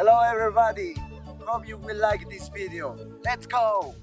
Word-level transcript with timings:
Hello 0.00 0.18
everybody. 0.20 0.94
Hope 1.44 1.68
you 1.68 1.76
will 1.76 1.98
like 1.98 2.26
this 2.30 2.48
video. 2.48 2.96
Let's 3.22 3.44
go. 3.44 3.94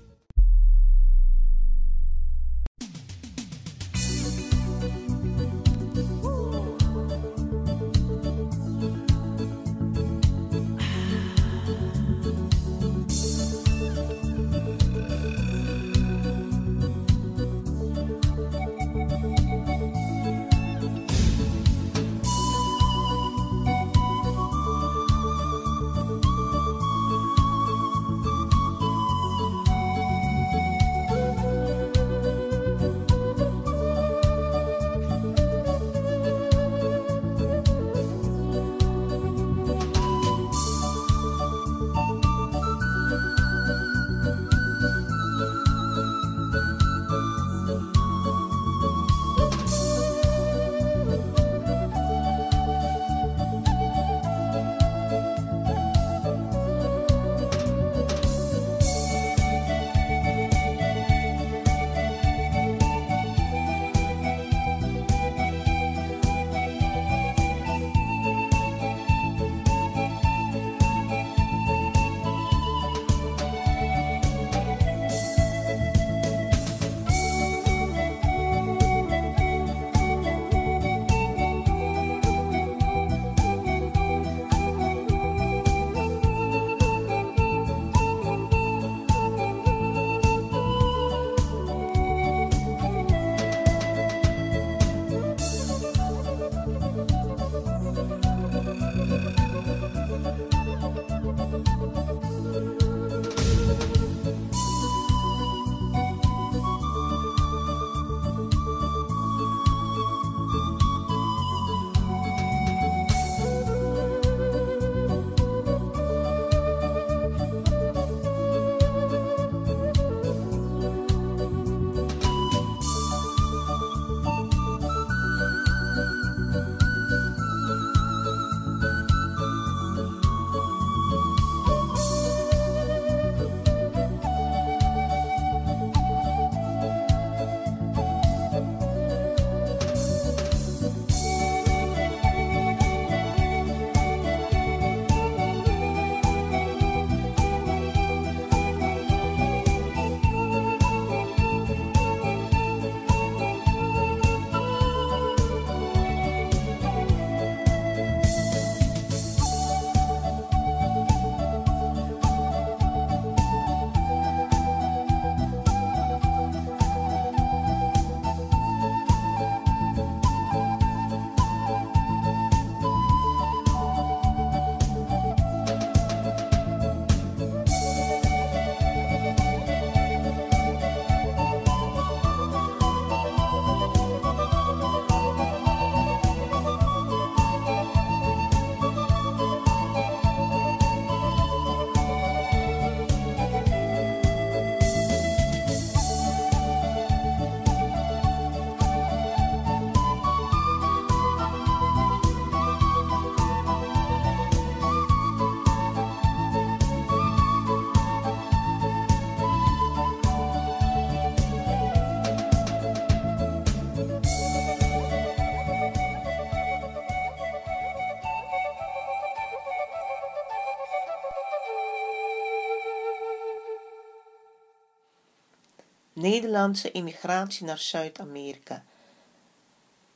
Nederlandse 226.17 226.91
immigratie 226.91 227.65
naar 227.65 227.77
Zuid-Amerika 227.77 228.83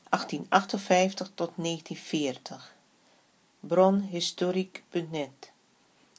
1858 0.10 1.32
tot 1.36 1.52
1940 1.56 2.76
Bron 3.60 4.02
historiek.net 4.02 5.52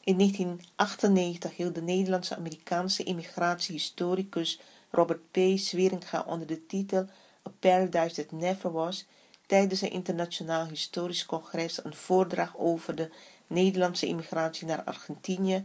In 0.04 0.16
1998 0.16 1.56
hield 1.56 1.74
de 1.74 1.82
Nederlandse-Amerikaanse 1.82 3.02
immigratiehistoricus 3.02 4.60
Robert 4.90 5.30
P. 5.30 5.38
Sweringa 5.54 6.24
onder 6.26 6.46
de 6.46 6.66
titel 6.66 7.06
A 7.46 7.50
Paradise 7.58 8.14
That 8.14 8.40
Never 8.40 8.72
Was 8.72 9.06
tijdens 9.46 9.80
een 9.80 9.90
internationaal 9.90 10.66
historisch 10.66 11.26
congres 11.26 11.84
een 11.84 11.94
voordracht 11.94 12.56
over 12.56 12.94
de 12.94 13.10
Nederlandse 13.46 14.06
immigratie 14.06 14.66
naar 14.66 14.84
Argentinië 14.84 15.64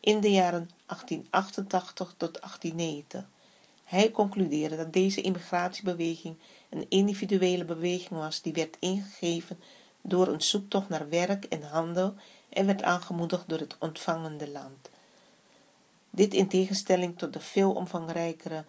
in 0.00 0.20
de 0.20 0.30
jaren 0.30 0.70
1888 0.86 2.14
tot 2.16 2.40
1890. 2.40 3.36
Hij 3.88 4.10
concludeerde 4.10 4.76
dat 4.76 4.92
deze 4.92 5.20
immigratiebeweging 5.20 6.36
een 6.68 6.86
individuele 6.88 7.64
beweging 7.64 8.20
was 8.20 8.42
die 8.42 8.52
werd 8.52 8.76
ingegeven 8.78 9.58
door 10.02 10.28
een 10.28 10.42
zoektocht 10.42 10.88
naar 10.88 11.08
werk 11.08 11.44
en 11.44 11.62
handel 11.62 12.14
en 12.48 12.66
werd 12.66 12.82
aangemoedigd 12.82 13.48
door 13.48 13.58
het 13.58 13.76
ontvangende 13.78 14.50
land. 14.50 14.90
Dit 16.10 16.34
in 16.34 16.48
tegenstelling 16.48 17.18
tot 17.18 17.32
de 17.32 17.40
veel 17.40 17.72
omvangrijkere 17.72 18.64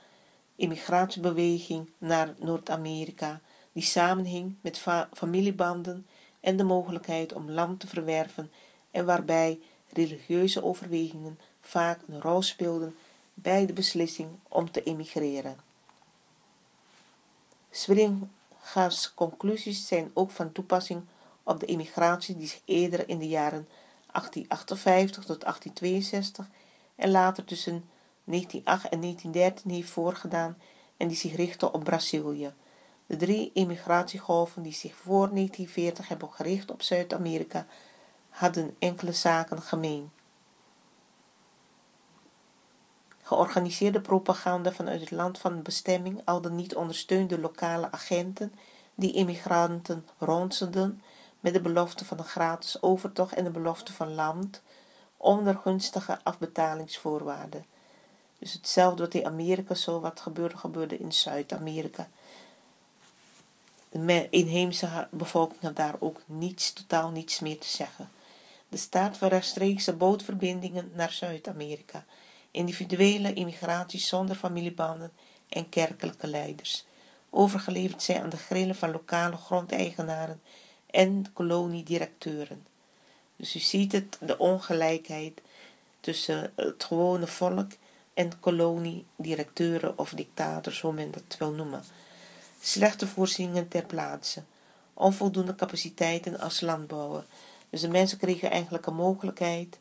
immigratiebeweging 0.55 1.89
naar 1.97 2.33
Noord-Amerika, 2.37 3.41
die 3.71 3.83
samenhing 3.83 4.55
met 4.61 4.83
familiebanden 5.13 6.07
en 6.39 6.57
de 6.57 6.63
mogelijkheid 6.63 7.33
om 7.33 7.51
land 7.51 7.79
te 7.79 7.87
verwerven 7.87 8.51
en 8.91 9.05
waarbij 9.05 9.59
religieuze 9.89 10.63
overwegingen 10.63 11.39
vaak 11.61 11.99
een 12.07 12.21
rol 12.21 12.41
speelden 12.41 12.95
bij 13.41 13.65
de 13.65 13.73
beslissing 13.73 14.29
om 14.47 14.71
te 14.71 14.83
emigreren. 14.83 15.57
Sweringa's 17.71 19.13
conclusies 19.13 19.87
zijn 19.87 20.11
ook 20.13 20.31
van 20.31 20.51
toepassing 20.51 21.01
op 21.43 21.59
de 21.59 21.65
immigratie 21.65 22.35
die 22.37 22.47
zich 22.47 22.61
eerder 22.65 23.09
in 23.09 23.19
de 23.19 23.27
jaren 23.27 23.67
1858 24.11 25.25
tot 25.25 25.41
1862 25.41 26.49
en 26.95 27.11
later 27.11 27.45
tussen 27.45 27.89
1908 28.23 28.89
en 28.89 29.01
1913 29.01 29.71
heeft 29.71 29.89
voorgedaan 29.89 30.57
en 30.97 31.07
die 31.07 31.17
zich 31.17 31.35
richtte 31.35 31.71
op 31.71 31.83
Brazilië. 31.83 32.53
De 33.05 33.15
drie 33.15 33.51
emigratiegolven 33.53 34.63
die 34.63 34.73
zich 34.73 34.95
voor 34.95 35.29
1940 35.29 36.07
hebben 36.07 36.31
gericht 36.31 36.71
op 36.71 36.81
Zuid-Amerika 36.81 37.65
hadden 38.29 38.75
enkele 38.79 39.13
zaken 39.13 39.61
gemeen. 39.61 40.11
Georganiseerde 43.29 44.01
propaganda 44.01 44.71
vanuit 44.71 44.99
het 44.99 45.11
land 45.11 45.37
van 45.37 45.61
bestemming, 45.61 46.21
al 46.25 46.41
dan 46.41 46.55
niet 46.55 46.75
ondersteunde 46.75 47.39
lokale 47.39 47.91
agenten 47.91 48.53
die 48.95 49.13
immigranten 49.13 50.07
ronselden 50.17 51.01
met 51.39 51.53
de 51.53 51.61
belofte 51.61 52.05
van 52.05 52.17
een 52.17 52.23
gratis 52.23 52.81
overtocht 52.81 53.33
en 53.33 53.43
de 53.43 53.49
belofte 53.49 53.93
van 53.93 54.13
land 54.13 54.61
onder 55.17 55.55
gunstige 55.55 56.19
afbetalingsvoorwaarden. 56.23 57.65
Dus 58.39 58.53
hetzelfde 58.53 59.03
wat 59.03 59.13
in 59.13 59.25
Amerika 59.25 59.73
zo 59.73 59.99
wat 59.99 60.19
gebeurde, 60.19 60.57
gebeurde 60.57 60.97
in 60.97 61.11
Zuid-Amerika. 61.11 62.09
De 63.89 64.27
inheemse 64.29 65.07
bevolking 65.11 65.61
had 65.61 65.75
daar 65.75 65.95
ook 65.99 66.21
niets, 66.25 66.73
totaal 66.73 67.09
niets 67.09 67.39
meer 67.39 67.59
te 67.59 67.67
zeggen. 67.67 68.09
De 68.69 68.77
staat 68.77 69.17
van 69.17 69.27
rechtstreekse 69.27 69.93
bootverbindingen 69.93 70.91
naar 70.93 71.11
Zuid-Amerika. 71.11 72.05
Individuele 72.51 73.33
immigratie 73.33 73.99
zonder 73.99 74.35
familiebanden 74.35 75.11
en 75.49 75.69
kerkelijke 75.69 76.27
leiders. 76.27 76.85
Overgeleverd 77.29 78.03
zijn 78.03 78.21
aan 78.21 78.29
de 78.29 78.37
grillen 78.37 78.75
van 78.75 78.91
lokale 78.91 79.37
grondeigenaren 79.37 80.41
en 80.85 81.25
koloniedirecteuren. 81.33 82.65
Dus 83.35 83.55
u 83.55 83.59
ziet 83.59 83.91
het, 83.91 84.17
de 84.21 84.37
ongelijkheid 84.37 85.41
tussen 85.99 86.51
het 86.55 86.83
gewone 86.83 87.27
volk 87.27 87.71
en 88.13 88.39
koloniedirecteuren 88.39 89.97
of 89.97 90.09
dictators, 90.09 90.81
hoe 90.81 90.93
men 90.93 91.11
dat 91.11 91.37
wil 91.39 91.51
noemen. 91.51 91.83
Slechte 92.61 93.07
voorzieningen 93.07 93.67
ter 93.67 93.85
plaatse, 93.85 94.43
onvoldoende 94.93 95.55
capaciteiten 95.55 96.39
als 96.39 96.61
landbouwer. 96.61 97.25
Dus 97.69 97.81
de 97.81 97.89
mensen 97.89 98.17
kregen 98.17 98.51
eigenlijk 98.51 98.85
een 98.85 98.95
mogelijkheid 98.95 99.79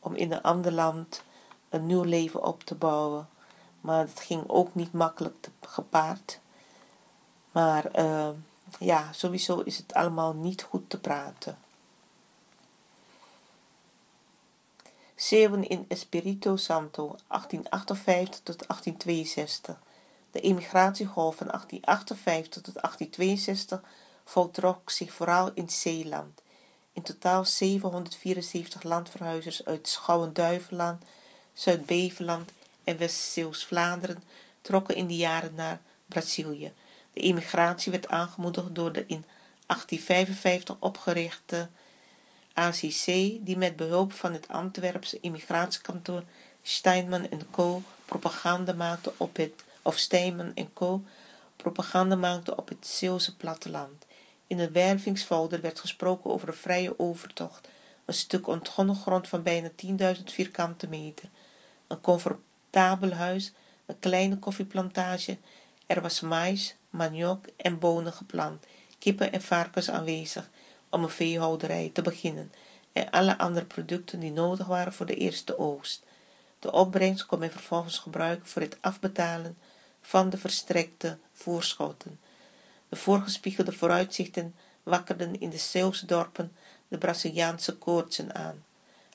om 0.00 0.14
in 0.14 0.32
een 0.32 0.42
ander 0.42 0.72
land 0.72 1.22
een 1.68 1.86
nieuw 1.86 2.02
leven 2.02 2.44
op 2.44 2.62
te 2.62 2.74
bouwen. 2.74 3.28
Maar 3.80 4.06
het 4.06 4.20
ging 4.20 4.44
ook 4.46 4.74
niet 4.74 4.92
makkelijk 4.92 5.36
te, 5.40 5.50
gepaard. 5.60 6.40
Maar 7.52 7.98
uh, 7.98 8.28
ja, 8.78 9.12
sowieso 9.12 9.60
is 9.60 9.76
het 9.76 9.94
allemaal 9.94 10.34
niet 10.34 10.62
goed 10.62 10.90
te 10.90 11.00
praten. 11.00 11.58
Zeeuwen 15.14 15.68
in 15.68 15.84
Espirito 15.88 16.56
Santo, 16.56 17.02
1858 17.06 18.40
tot 18.42 18.58
1862. 18.58 19.80
De 20.30 20.40
emigratiegolf 20.40 21.36
van 21.36 21.46
1858 21.46 22.62
tot 22.62 22.74
1862 22.74 23.80
voltrok 24.24 24.90
zich 24.90 25.12
vooral 25.12 25.50
in 25.54 25.68
Zeeland. 25.68 26.42
In 26.92 27.02
totaal 27.02 27.44
774 27.44 28.82
landverhuizers 28.82 29.64
uit 29.64 29.88
Schouwen-Duiveland, 29.88 31.04
Zuid-Beveland 31.58 32.52
en 32.84 32.98
West-Zeeuws-Vlaanderen 32.98 34.22
trokken 34.60 34.94
in 34.94 35.06
die 35.06 35.16
jaren 35.16 35.54
naar 35.54 35.80
Brazilië. 36.06 36.72
De 37.12 37.20
emigratie 37.20 37.92
werd 37.92 38.08
aangemoedigd 38.08 38.74
door 38.74 38.92
de 38.92 39.04
in 39.06 39.24
1855 39.66 40.76
opgerichte 40.78 41.68
ACC, 42.52 43.04
die 43.40 43.56
met 43.56 43.76
behulp 43.76 44.12
van 44.12 44.32
het 44.32 44.48
Antwerpse 44.48 45.20
immigratiekantoor 45.20 46.22
Steinman 46.62 47.28
Co. 47.50 47.82
propaganda 48.04 48.72
maakte 48.72 49.12
op 49.16 49.36
het, 49.36 49.64
of 49.82 49.96
Steinman 49.96 50.54
Co. 50.72 51.02
propaganda 51.56 52.16
maakte 52.16 52.56
op 52.56 52.68
het 52.68 52.86
Zeeuwse 52.86 53.36
platteland. 53.36 54.06
In 54.46 54.58
het 54.58 54.72
wervingsfolder 54.72 55.60
werd 55.60 55.80
gesproken 55.80 56.30
over 56.30 56.48
een 56.48 56.54
vrije 56.54 56.98
overtocht, 56.98 57.68
een 58.04 58.14
stuk 58.14 58.46
ontgonnen 58.46 58.96
grond 58.96 59.28
van 59.28 59.42
bijna 59.42 59.70
10.000 60.16 60.22
vierkante 60.24 60.88
meter, 60.88 61.28
een 61.88 62.00
comfortabel 62.00 63.12
huis, 63.12 63.52
een 63.86 63.98
kleine 63.98 64.38
koffieplantage, 64.38 65.38
er 65.86 66.00
was 66.00 66.20
mais, 66.20 66.74
maniok 66.90 67.44
en 67.56 67.78
bonen 67.78 68.12
geplant, 68.12 68.66
kippen 68.98 69.32
en 69.32 69.42
varkens 69.42 69.90
aanwezig 69.90 70.50
om 70.88 71.02
een 71.02 71.10
veehouderij 71.10 71.90
te 71.92 72.02
beginnen 72.02 72.52
en 72.92 73.10
alle 73.10 73.38
andere 73.38 73.66
producten 73.66 74.20
die 74.20 74.32
nodig 74.32 74.66
waren 74.66 74.92
voor 74.92 75.06
de 75.06 75.14
eerste 75.14 75.58
oogst. 75.58 76.02
De 76.58 76.72
opbrengst 76.72 77.26
kon 77.26 77.38
men 77.38 77.50
vervolgens 77.50 77.98
gebruiken 77.98 78.46
voor 78.46 78.62
het 78.62 78.76
afbetalen 78.80 79.58
van 80.00 80.30
de 80.30 80.38
verstrekte 80.38 81.18
voorschotten. 81.32 82.20
De 82.88 82.96
voorgespiegelde 82.96 83.72
vooruitzichten 83.72 84.54
wakkerden 84.82 85.40
in 85.40 85.50
de 85.50 85.58
Zeeuwse 85.58 86.06
dorpen 86.06 86.52
de 86.88 86.98
Braziliaanse 86.98 87.76
koortsen 87.76 88.34
aan. 88.34 88.64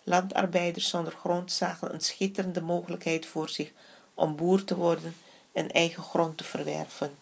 Landarbeiders 0.04 0.90
zonder 0.90 1.14
grond 1.14 1.52
zagen 1.52 1.94
een 1.94 2.02
schitterende 2.02 2.62
mogelijkheid 2.62 3.26
voor 3.26 3.50
zich 3.50 3.72
om 4.14 4.36
boer 4.36 4.64
te 4.64 4.76
worden 4.76 5.16
en 5.52 5.72
eigen 5.72 6.04
grond 6.04 6.38
te 6.38 6.44
verwerven. 6.44 7.16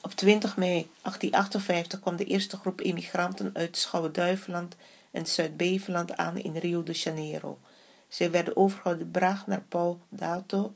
Op 0.00 0.12
20 0.12 0.56
mei 0.56 0.72
1858 0.72 2.00
kwam 2.00 2.16
de 2.16 2.24
eerste 2.24 2.56
groep 2.56 2.80
immigranten 2.80 3.50
uit 3.54 3.76
Schouwen-Duiveland 3.76 4.76
en 5.10 5.26
Zuid-Beveland 5.26 6.16
aan 6.16 6.38
in 6.38 6.56
Rio 6.56 6.82
de 6.82 6.92
Janeiro. 6.92 7.58
Zij 8.08 8.30
werden 8.30 8.56
overgebracht 8.56 9.46
naar 9.46 9.62
Pau 9.68 9.96
d'Alto, 10.08 10.74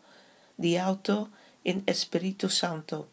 Alto 0.81 1.29
in 1.63 1.83
Espirito 1.85 2.49
Santo. 2.49 3.09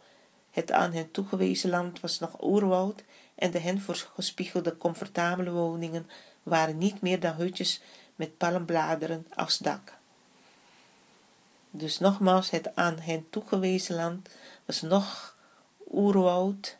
Het 0.52 0.72
aan 0.72 0.94
hen 0.94 1.12
toegewezen 1.12 1.70
land 1.70 2.00
was 2.00 2.20
nog 2.20 2.44
oerwoud 2.44 3.04
en 3.44 3.52
de 3.52 3.60
hen 3.60 3.82
voorgespiegelde 3.82 4.78
comfortabele 4.78 5.52
woningen 5.52 6.10
waren 6.44 6.78
niet 6.78 7.02
meer 7.02 7.20
dan 7.20 7.36
hutjes 7.36 7.82
met 8.16 8.38
palmbladeren 8.38 9.28
als 9.36 9.58
dak. 9.58 9.94
Dus 11.70 12.00
nogmaals, 12.00 12.50
het 12.50 12.76
aan 12.76 13.00
hen 13.00 13.30
toegewezen 13.30 13.96
land 13.96 14.30
was 14.66 14.82
nog 14.82 15.38
oerwoud 15.92 16.78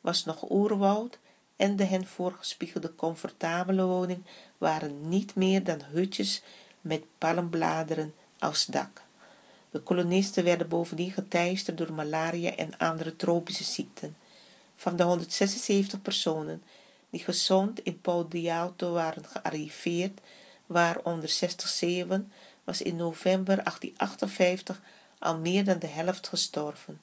was 0.00 0.24
nog 0.24 0.50
oerwoud 0.50 1.18
en 1.56 1.76
de 1.76 1.84
hen 1.84 2.06
voorgespiegelde 2.06 2.94
comfortabele 2.94 3.84
woning 3.84 4.22
waren 4.58 5.08
niet 5.08 5.34
meer 5.34 5.64
dan 5.64 5.82
hutjes 5.82 6.42
met 6.80 7.02
palmbladeren 7.18 8.14
als 8.38 8.66
dak. 8.66 9.02
De 9.70 9.78
kolonisten 9.78 10.44
werden 10.44 10.68
bovendien 10.68 11.12
geteisterd 11.12 11.78
door 11.78 11.92
malaria 11.92 12.56
en 12.56 12.78
andere 12.78 13.16
tropische 13.16 13.64
ziekten. 13.64 14.16
Van 14.80 14.96
de 14.96 15.02
176 15.02 16.02
personen 16.02 16.62
die 17.10 17.20
gezond 17.20 17.80
in 17.80 18.00
Pau 18.00 18.26
waren 18.78 19.24
gearriveerd, 19.24 20.20
waaronder 20.66 21.28
60 21.28 21.68
zeeuwen, 21.68 22.32
was 22.64 22.82
in 22.82 22.96
november 22.96 23.56
1858 23.56 24.80
al 25.18 25.38
meer 25.38 25.64
dan 25.64 25.78
de 25.78 25.86
helft 25.86 26.28
gestorven. 26.28 27.00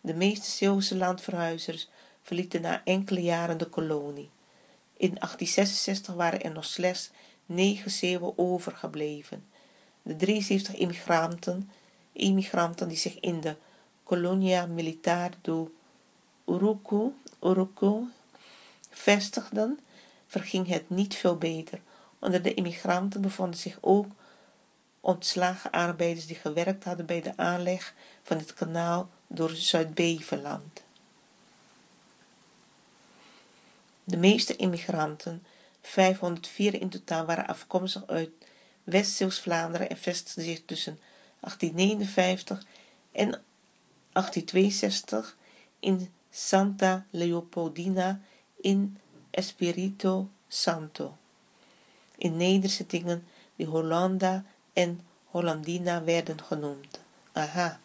De 0.00 0.14
meeste 0.14 0.50
Zeeuwse 0.50 0.96
landverhuizers 0.96 1.88
verlieten 2.22 2.60
na 2.60 2.84
enkele 2.84 3.22
jaren 3.22 3.58
de 3.58 3.66
kolonie. 3.66 4.30
In 4.96 5.14
1866 5.14 6.14
waren 6.14 6.42
er 6.42 6.52
nog 6.52 6.64
slechts 6.64 7.10
negen 7.46 7.90
Zeeuwen 7.90 8.38
overgebleven. 8.38 9.44
De 10.02 10.16
73 10.16 10.74
immigranten, 10.74 11.70
immigranten 12.12 12.88
die 12.88 12.98
zich 12.98 13.20
in 13.20 13.40
de 13.40 13.56
Colonia 14.04 14.66
Militar 14.66 15.30
do 15.40 15.72
Urucu, 16.48 17.12
Urucu 17.42 18.10
vestigden, 18.90 19.80
verging 20.26 20.66
het 20.66 20.90
niet 20.90 21.14
veel 21.14 21.36
beter. 21.36 21.80
Onder 22.18 22.42
de 22.42 22.54
immigranten 22.54 23.20
bevonden 23.20 23.58
zich 23.58 23.78
ook 23.80 24.06
ontslagen 25.00 25.70
arbeiders 25.70 26.26
die 26.26 26.36
gewerkt 26.36 26.84
hadden 26.84 27.06
bij 27.06 27.20
de 27.20 27.36
aanleg 27.36 27.94
van 28.22 28.36
het 28.36 28.54
kanaal 28.54 29.08
door 29.26 29.50
Zuid-Beveland. 29.50 30.82
De 34.04 34.16
meeste 34.16 34.56
immigranten, 34.56 35.44
504 35.82 36.80
in 36.80 36.88
totaal, 36.88 37.24
waren 37.24 37.46
afkomstig 37.46 38.06
uit 38.06 38.30
West-Zeeuws-Vlaanderen 38.84 39.90
en 39.90 39.96
vestigden 39.96 40.44
zich 40.44 40.62
tussen 40.64 41.00
1859 41.40 42.64
en 43.12 43.42
1862 44.12 45.36
in 45.80 46.12
Santa 46.38 47.04
Leopoldina 47.10 48.20
in 48.60 48.98
Espirito 49.30 50.28
Santo. 50.48 51.16
In 52.16 52.36
nederzettingen 52.36 53.26
die 53.56 53.66
Hollanda 53.66 54.44
en 54.72 55.00
Hollandina 55.24 56.04
werden 56.04 56.42
genoemd. 56.42 57.00
Aha, 57.32 57.80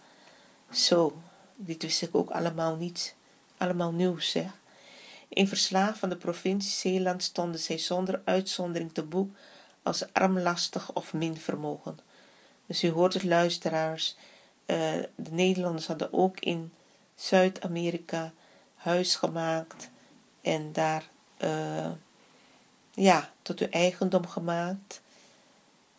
zo, 0.71 1.21
dit 1.55 1.81
wist 1.81 2.01
ik 2.01 2.15
ook 2.15 2.29
allemaal 2.29 2.75
niet. 2.75 3.15
Allemaal 3.57 3.91
nieuws, 3.91 4.31
zeg. 4.31 4.51
In 5.27 5.47
verslagen 5.47 5.97
van 5.97 6.09
de 6.09 6.17
provincie 6.17 6.71
Zeeland 6.71 7.23
stonden 7.23 7.59
zij 7.59 7.77
zonder 7.77 8.21
uitzondering 8.25 8.93
te 8.93 9.03
boek 9.03 9.35
als 9.83 10.13
armlastig 10.13 10.93
of 10.93 11.13
min 11.13 11.37
vermogen. 11.37 11.99
Dus 12.65 12.83
u 12.83 12.89
hoort 12.89 13.13
het 13.13 13.23
luisteraars, 13.23 14.15
uh, 14.65 14.77
de 15.15 15.31
Nederlanders 15.31 15.87
hadden 15.87 16.13
ook 16.13 16.39
in 16.39 16.73
Zuid-Amerika 17.15 18.33
huis 18.83 19.15
gemaakt 19.15 19.89
en 20.41 20.73
daar 20.73 21.09
uh, 21.37 21.91
ja, 22.93 23.29
tot 23.41 23.59
hun 23.59 23.71
eigendom 23.71 24.27
gemaakt. 24.27 25.01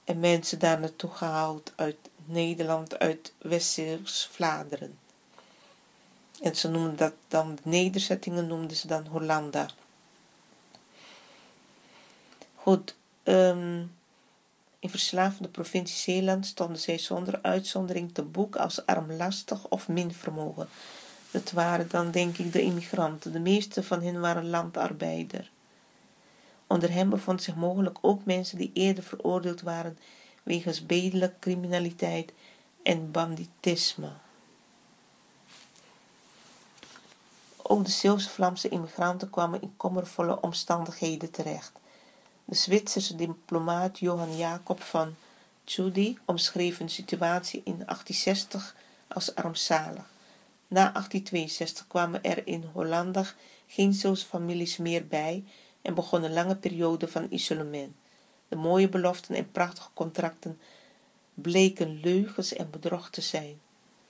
En 0.05 0.21
mensen 0.21 0.59
daar 0.59 0.81
naartoe 0.81 1.11
gehaald 1.11 1.73
uit 1.77 1.97
Nederland, 2.25 2.99
uit 2.99 3.33
West-Vlaanderen. 3.39 4.99
En 6.43 6.57
ze 6.57 6.69
noemden 6.69 6.97
dat 6.97 7.13
dan, 7.29 7.55
de 7.55 7.69
nederzettingen 7.69 8.47
noemden 8.47 8.77
ze 8.77 8.87
dan 8.87 9.07
Hollanda. 9.07 9.69
Goed, 12.55 12.95
um, 13.23 13.93
in 14.79 14.91
de 15.41 15.49
provincie 15.51 15.97
Zeeland 15.97 16.47
stonden 16.47 16.79
zij 16.79 16.99
zonder 16.99 17.39
uitzondering 17.43 18.15
te 18.15 18.23
boek 18.23 18.57
als 18.57 18.87
armlastig 18.87 19.69
of 19.69 19.89
minvermogen. 19.89 20.69
Dat 21.35 21.51
waren 21.51 21.89
dan 21.89 22.11
denk 22.11 22.39
ik 22.39 22.53
de 22.53 22.63
immigranten. 22.63 23.33
De 23.33 23.39
meeste 23.39 23.83
van 23.83 24.03
hen 24.03 24.21
waren 24.21 24.49
landarbeider. 24.49 25.51
Onder 26.67 26.93
hen 26.93 27.09
bevond 27.09 27.43
zich 27.43 27.55
mogelijk 27.55 27.99
ook 28.01 28.25
mensen 28.25 28.59
die 28.59 28.71
eerder 28.75 29.05
veroordeeld 29.05 29.61
waren 29.61 29.99
wegens 30.43 30.87
bedelijke 30.87 31.39
criminaliteit 31.39 32.33
en 32.83 33.11
banditisme. 33.11 34.09
Ook 37.63 37.85
de 37.85 37.91
Zeeuwse-Vlaamse 37.91 38.69
immigranten 38.69 39.31
kwamen 39.31 39.63
in 39.63 39.75
kommervolle 39.77 40.41
omstandigheden 40.41 41.31
terecht. 41.31 41.73
De 42.45 42.55
Zwitserse 42.55 43.17
diplomaat 43.17 43.99
Johan 43.99 44.37
Jacob 44.37 44.83
van 44.83 45.15
Tschudi 45.65 46.19
omschreef 46.25 46.81
een 46.81 46.91
situatie 46.91 47.61
in 47.65 47.77
1860 47.77 48.77
als 49.09 49.35
armzalig. 49.35 50.13
Na 50.69 50.93
1862 50.93 51.87
kwamen 51.87 52.23
er 52.23 52.47
in 52.47 52.65
Hollanda 52.73 53.25
geen 53.67 53.93
Zeeuwse 53.93 54.27
families 54.27 54.77
meer 54.77 55.07
bij 55.07 55.45
en 55.83 55.95
begon 55.95 56.23
een 56.23 56.33
lange 56.33 56.57
periode 56.57 57.09
van 57.09 57.27
isolement. 57.31 57.95
De 58.49 58.57
mooie 58.57 58.89
beloften 58.89 59.35
en 59.35 59.51
prachtige 59.51 59.91
contracten 59.95 60.61
bleken 61.35 62.01
leugens 62.01 62.53
en 62.53 62.71
bedrog 62.71 63.11
te 63.11 63.21
zijn. 63.21 63.61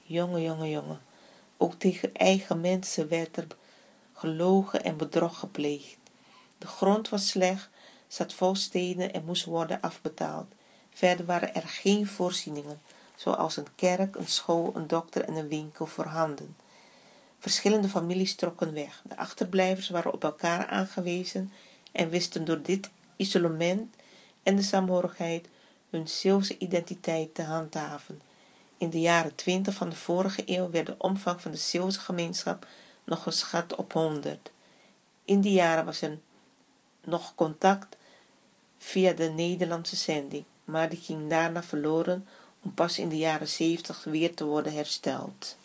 Jonge, 0.02 0.42
jonge, 0.42 0.70
jonge. 0.70 0.96
Ook 1.56 1.74
tegen 1.74 2.14
eigen 2.14 2.60
mensen 2.60 3.08
werd 3.08 3.36
er 3.36 3.46
gelogen 4.12 4.84
en 4.84 4.96
bedrog 4.96 5.38
gepleegd. 5.38 5.96
De 6.58 6.66
grond 6.66 7.08
was 7.08 7.28
slecht, 7.28 7.68
zat 8.08 8.32
vol 8.32 8.54
stenen 8.54 9.12
en 9.12 9.24
moest 9.24 9.44
worden 9.44 9.80
afbetaald. 9.80 10.52
Verder 10.90 11.26
waren 11.26 11.54
er 11.54 11.68
geen 11.68 12.06
voorzieningen, 12.06 12.80
zoals 13.16 13.56
een 13.56 13.74
kerk, 13.74 14.16
een 14.16 14.28
school, 14.28 14.72
een 14.74 14.86
dokter 14.86 15.24
en 15.24 15.34
een 15.34 15.48
winkel 15.48 15.86
voorhanden. 15.86 16.56
Verschillende 17.38 17.88
families 17.88 18.34
trokken 18.34 18.72
weg. 18.72 19.02
De 19.04 19.16
achterblijvers 19.16 19.88
waren 19.88 20.12
op 20.12 20.24
elkaar 20.24 20.66
aangewezen 20.66 21.52
en 21.92 22.08
wisten 22.08 22.44
door 22.44 22.62
dit 22.62 22.90
isolement 23.16 23.94
en 24.42 24.56
de 24.56 24.62
saamhorigheid 24.62 25.48
hun 25.90 26.08
Zeeuwse 26.08 26.58
identiteit 26.58 27.34
te 27.34 27.42
handhaven. 27.42 28.20
In 28.78 28.90
de 28.90 29.00
jaren 29.00 29.34
twintig 29.34 29.74
van 29.74 29.88
de 29.88 29.96
vorige 29.96 30.42
eeuw 30.46 30.70
werd 30.70 30.86
de 30.86 30.94
omvang 30.98 31.40
van 31.40 31.50
de 31.50 31.56
Zeeuwse 31.56 32.00
gemeenschap 32.00 32.66
nog 33.04 33.22
geschat 33.22 33.74
op 33.74 33.92
honderd. 33.92 34.50
In 35.24 35.40
die 35.40 35.52
jaren 35.52 35.84
was 35.84 36.00
er 36.02 36.18
nog 37.04 37.34
contact 37.34 37.96
via 38.76 39.12
de 39.12 39.28
Nederlandse 39.28 39.96
zending, 39.96 40.44
maar 40.64 40.88
die 40.88 41.00
ging 41.00 41.30
daarna 41.30 41.62
verloren 41.62 42.28
om 42.64 42.74
pas 42.74 42.98
in 42.98 43.08
de 43.08 43.16
jaren 43.16 43.48
zeventig 43.48 44.04
weer 44.04 44.34
te 44.34 44.44
worden 44.44 44.72
hersteld. 44.72 45.56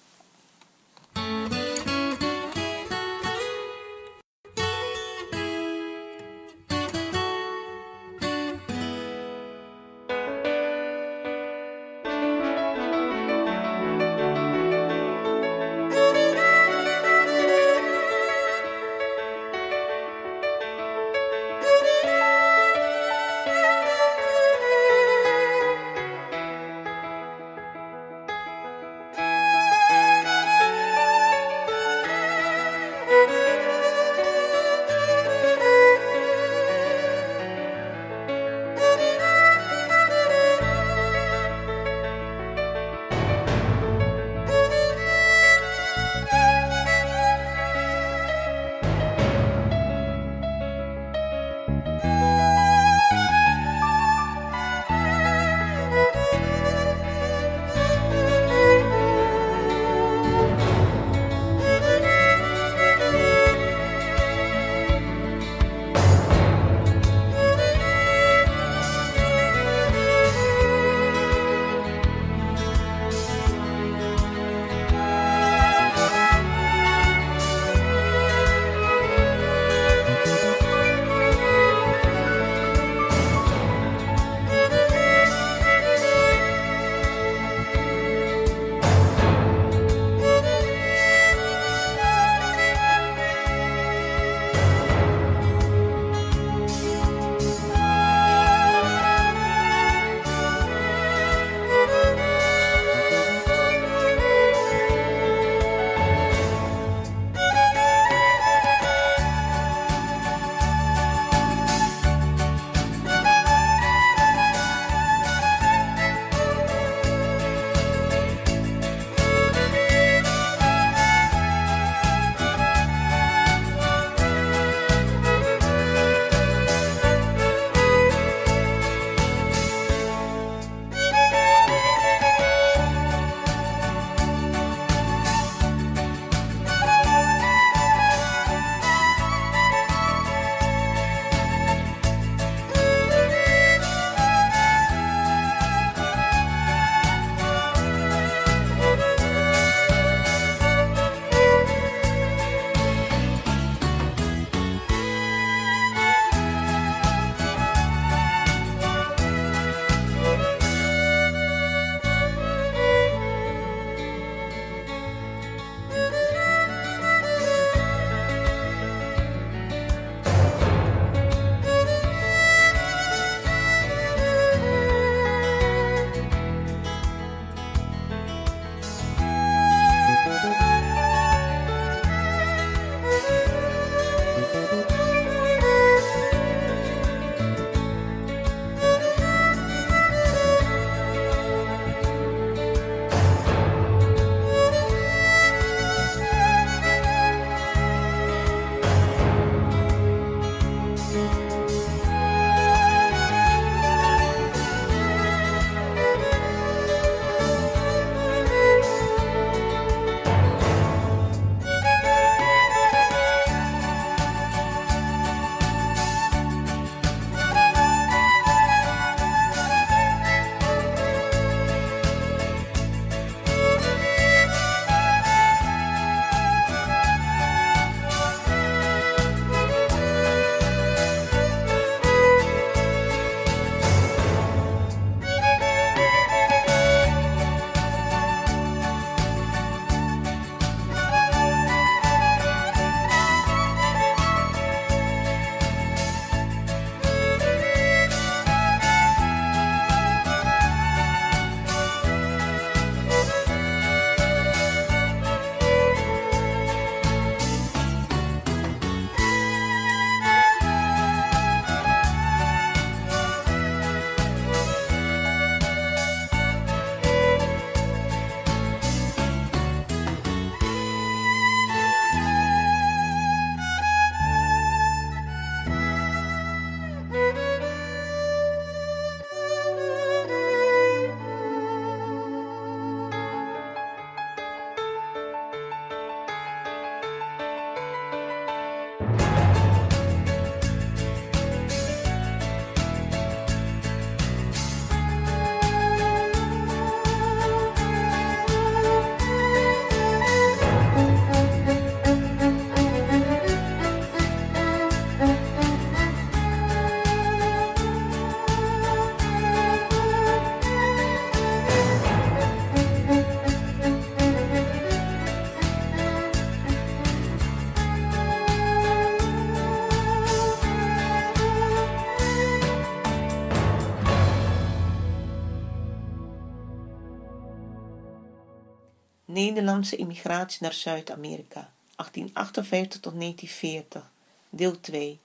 Nederlandse 329.39 329.95
immigratie 329.95 330.57
naar 330.61 330.73
Zuid-Amerika 330.73 331.71
1858 331.95 332.99
tot 332.99 333.19
1940 333.19 334.11
deel 334.49 334.79
2 334.79 335.19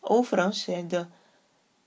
Overigens 0.00 0.62
zijn 0.62 0.88
de 0.88 1.06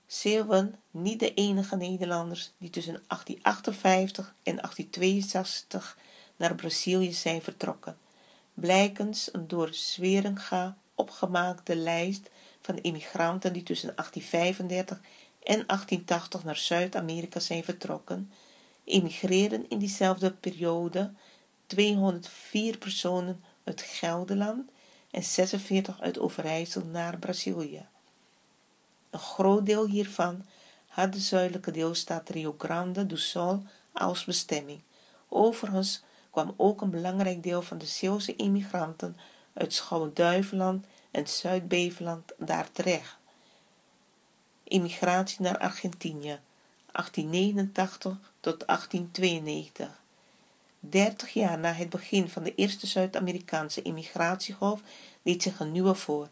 Zeeuwen 0.06 0.74
niet 0.90 1.20
de 1.20 1.34
enige 1.34 1.76
Nederlanders 1.76 2.52
die 2.58 2.70
tussen 2.70 3.02
1858 3.06 4.34
en 4.42 4.56
1862 4.56 5.98
naar 6.36 6.54
Brazilië 6.54 7.12
zijn 7.12 7.42
vertrokken. 7.42 7.98
Blijkens 8.54 9.28
een 9.32 9.48
door 9.48 9.74
Zweringa 9.74 10.76
opgemaakte 10.94 11.76
lijst 11.76 12.30
van 12.60 12.78
immigranten 12.78 13.52
die 13.52 13.62
tussen 13.62 13.92
1835 13.94 14.96
en 15.42 15.66
1880 15.66 16.44
naar 16.44 16.56
Zuid-Amerika 16.56 17.40
zijn 17.40 17.64
vertrokken, 17.64 18.32
emigreren 18.84 19.68
in 19.68 19.78
diezelfde 19.78 20.30
periode 20.32 21.12
204 21.66 22.78
personen 22.78 23.44
uit 23.64 23.80
Gelderland 23.80 24.70
en 25.10 25.22
46 25.22 26.00
uit 26.00 26.18
Overijssel 26.18 26.84
naar 26.84 27.18
Brazilië. 27.18 27.86
Een 29.10 29.18
groot 29.18 29.66
deel 29.66 29.86
hiervan 29.86 30.44
had 30.86 31.12
de 31.12 31.20
zuidelijke 31.20 31.70
deelstaat 31.70 32.28
Rio 32.28 32.54
Grande 32.58 33.06
do 33.06 33.16
Sul 33.16 33.62
als 33.92 34.24
bestemming. 34.24 34.82
Overigens 35.28 36.02
kwam 36.30 36.54
ook 36.56 36.80
een 36.80 36.90
belangrijk 36.90 37.42
deel 37.42 37.62
van 37.62 37.78
de 37.78 37.86
Zeeuwse 37.86 38.36
immigranten 38.36 39.16
uit 39.52 39.72
Schouwen-Duiveland 39.72 40.86
en 41.10 41.26
Zuid-Beveland 41.26 42.32
daar 42.38 42.70
terecht. 42.72 43.16
Immigratie 44.64 45.40
naar 45.40 45.58
Argentinië 45.58 46.40
1889 46.92 48.18
tot 48.40 48.66
1892 48.66 50.04
Dertig 50.88 51.32
jaar 51.32 51.58
na 51.58 51.72
het 51.72 51.88
begin 51.88 52.28
van 52.28 52.42
de 52.42 52.54
eerste 52.54 52.86
Zuid-Amerikaanse 52.86 53.82
immigratiegolf 53.82 54.80
deed 55.22 55.42
zich 55.42 55.60
een 55.60 55.72
nieuwe 55.72 55.94
voor. 55.94 56.28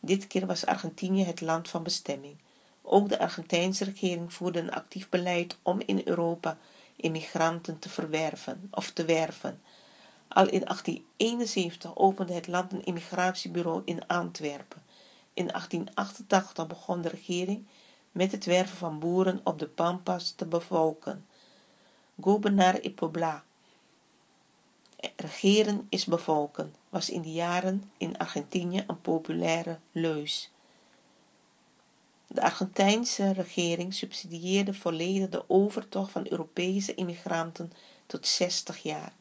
Dit 0.00 0.26
keer 0.26 0.46
was 0.46 0.66
Argentinië 0.66 1.24
het 1.24 1.40
land 1.40 1.68
van 1.68 1.82
bestemming. 1.82 2.36
Ook 2.82 3.08
de 3.08 3.18
Argentijnse 3.18 3.84
regering 3.84 4.32
voerde 4.32 4.58
een 4.58 4.70
actief 4.70 5.08
beleid 5.08 5.58
om 5.62 5.80
in 5.86 6.02
Europa 6.04 6.58
immigranten 6.96 7.78
te 7.78 7.88
verwerven 7.88 8.68
of 8.70 8.90
te 8.90 9.04
werven. 9.04 9.62
Al 10.28 10.48
in 10.48 10.64
1871 10.64 11.96
opende 11.96 12.32
het 12.32 12.46
land 12.46 12.72
een 12.72 12.84
immigratiebureau 12.84 13.82
in 13.84 14.06
Antwerpen. 14.06 14.82
In 15.34 15.46
1888 15.46 16.66
begon 16.66 17.00
de 17.02 17.08
regering 17.08 17.66
met 18.12 18.32
het 18.32 18.44
werven 18.44 18.76
van 18.76 18.98
boeren 18.98 19.40
op 19.44 19.58
de 19.58 19.68
Pampas 19.68 20.30
te 20.30 20.46
bevolken. 20.46 21.26
Gobernar 22.20 22.84
y 22.84 22.90
Pobla 22.90 23.44
Regeren 25.16 25.86
is 25.88 26.04
bevolken 26.04 26.74
was 26.88 27.10
in 27.10 27.22
die 27.22 27.32
jaren 27.32 27.90
in 27.96 28.18
Argentinië 28.18 28.84
een 28.86 29.00
populaire 29.00 29.78
leus. 29.92 30.50
De 32.26 32.42
Argentijnse 32.42 33.32
regering 33.32 33.94
subsidieerde 33.94 34.74
volledig 34.74 35.28
de 35.28 35.50
overtocht 35.50 36.12
van 36.12 36.26
Europese 36.30 36.94
immigranten 36.94 37.72
tot 38.06 38.26
60 38.26 38.82
jaar. 38.82 39.12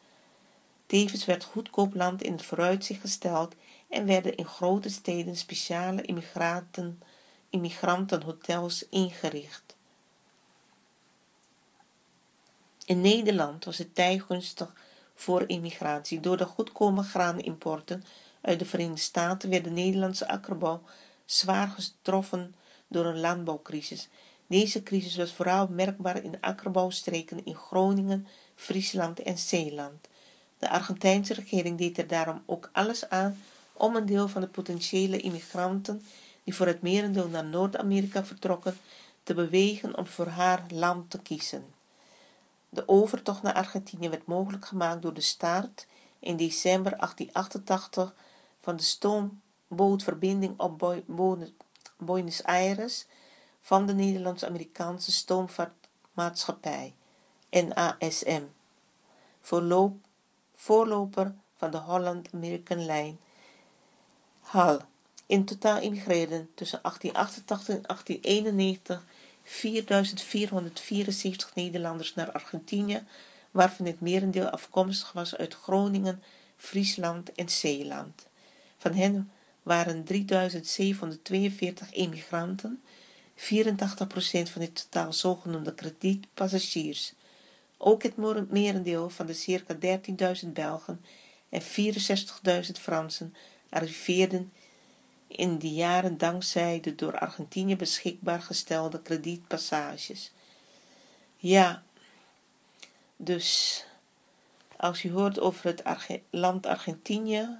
Tevens 0.85 1.25
werd 1.25 1.43
goedkoop 1.43 1.93
land 1.93 2.21
in 2.21 2.31
het 2.31 2.43
vooruitzicht 2.43 3.01
gesteld 3.01 3.55
en 3.89 4.05
werden 4.05 4.35
in 4.35 4.45
grote 4.45 4.89
steden 4.89 5.35
speciale 5.35 6.01
immigranten, 6.01 7.01
immigrantenhotels 7.49 8.85
ingericht. 8.89 9.75
In 12.85 13.01
Nederland 13.01 13.65
was 13.65 13.77
het 13.77 13.95
tij 13.95 14.19
gunstig 14.19 14.73
voor 15.19 15.43
immigratie. 15.47 16.19
Door 16.19 16.37
de 16.37 16.45
goedkome 16.45 17.03
graanimporten 17.03 18.03
uit 18.41 18.59
de 18.59 18.65
Verenigde 18.65 19.01
Staten 19.01 19.49
werd 19.49 19.63
de 19.63 19.69
Nederlandse 19.69 20.27
akkerbouw 20.27 20.81
zwaar 21.25 21.67
getroffen 21.67 22.55
door 22.87 23.05
een 23.05 23.19
landbouwcrisis. 23.19 24.07
Deze 24.47 24.83
crisis 24.83 25.15
was 25.15 25.33
vooral 25.33 25.67
merkbaar 25.67 26.23
in 26.23 26.41
akkerbouwstreken 26.41 27.45
in 27.45 27.55
Groningen, 27.55 28.27
Friesland 28.55 29.19
en 29.19 29.37
Zeeland. 29.37 30.07
De 30.59 30.69
Argentijnse 30.69 31.33
regering 31.33 31.77
deed 31.77 31.97
er 31.97 32.07
daarom 32.07 32.43
ook 32.45 32.69
alles 32.71 33.09
aan 33.09 33.37
om 33.73 33.95
een 33.95 34.05
deel 34.05 34.27
van 34.27 34.41
de 34.41 34.47
potentiële 34.47 35.17
immigranten 35.17 36.01
die 36.43 36.55
voor 36.55 36.67
het 36.67 36.81
merendeel 36.81 37.27
naar 37.27 37.45
Noord-Amerika 37.45 38.25
vertrokken, 38.25 38.77
te 39.23 39.33
bewegen 39.33 39.97
om 39.97 40.07
voor 40.07 40.27
haar 40.27 40.65
land 40.69 41.09
te 41.09 41.21
kiezen. 41.21 41.76
De 42.69 42.87
overtocht 42.87 43.41
naar 43.41 43.53
Argentinië 43.53 44.09
werd 44.09 44.25
mogelijk 44.25 44.65
gemaakt 44.65 45.01
door 45.01 45.13
de 45.13 45.21
start 45.21 45.87
in 46.19 46.37
december 46.37 46.97
1888 46.97 48.15
van 48.59 48.75
de 48.75 48.83
stoombootverbinding 48.83 50.59
op 50.59 51.01
Buenos 51.97 52.43
Aires 52.43 53.05
van 53.59 53.85
de 53.85 53.93
Nederlands-Amerikaanse 53.93 55.11
stoomvaartmaatschappij 55.11 56.95
NASM, 57.49 58.43
voorloper 60.53 61.35
van 61.55 61.71
de 61.71 61.77
Holland 61.77 62.29
American 62.33 62.85
Line 62.85 63.15
HAL. 64.39 64.79
In 65.25 65.45
totaal 65.45 65.79
immigreerden 65.79 66.49
tussen 66.53 66.79
1888 66.81 67.75
en 67.75 67.81
1891 67.81 69.05
4.474 69.47 69.53
Nederlanders 71.53 72.13
naar 72.13 72.31
Argentinië, 72.31 73.03
waarvan 73.51 73.85
het 73.85 74.01
merendeel 74.01 74.49
afkomstig 74.49 75.11
was 75.11 75.35
uit 75.35 75.53
Groningen, 75.53 76.23
Friesland 76.55 77.31
en 77.31 77.49
Zeeland. 77.49 78.25
Van 78.77 78.93
hen 78.93 79.31
waren 79.63 80.05
3.742 80.11 81.89
emigranten, 81.91 82.81
84% 83.35 83.39
van 84.51 84.61
het 84.61 84.75
totaal 84.75 85.13
zogenoemde 85.13 85.73
kredietpassagiers. 85.73 87.13
Ook 87.77 88.03
het 88.03 88.17
merendeel 88.51 89.09
van 89.09 89.25
de 89.25 89.33
circa 89.33 89.75
13.000 90.43 90.49
Belgen 90.53 91.01
en 91.49 91.61
64.000 91.61 91.67
Fransen 92.79 93.35
arriveerden 93.69 94.51
in 95.27 95.57
die 95.57 95.73
jaren 95.73 96.17
dankzij 96.17 96.79
de 96.79 96.95
door 96.95 97.19
Argentinië 97.19 97.75
beschikbaar 97.75 98.41
gestelde 98.41 99.01
kredietpassages. 99.01 100.31
Ja, 101.37 101.83
dus 103.15 103.85
als 104.77 105.03
u 105.03 105.11
hoort 105.11 105.39
over 105.39 105.65
het 105.65 106.21
land 106.29 106.65
Argentinië, 106.65 107.57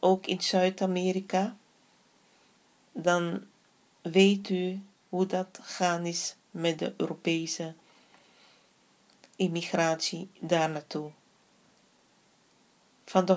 ook 0.00 0.26
in 0.26 0.42
Zuid-Amerika, 0.42 1.56
dan 2.92 3.44
weet 4.02 4.48
u 4.48 4.82
hoe 5.08 5.26
dat 5.26 5.58
gaan 5.62 6.06
is 6.06 6.34
met 6.50 6.78
de 6.78 6.94
Europese 6.96 7.74
immigratie 9.36 10.30
daar 10.40 10.70
naartoe. 10.70 11.10
Van 13.08 13.24
de 13.24 13.34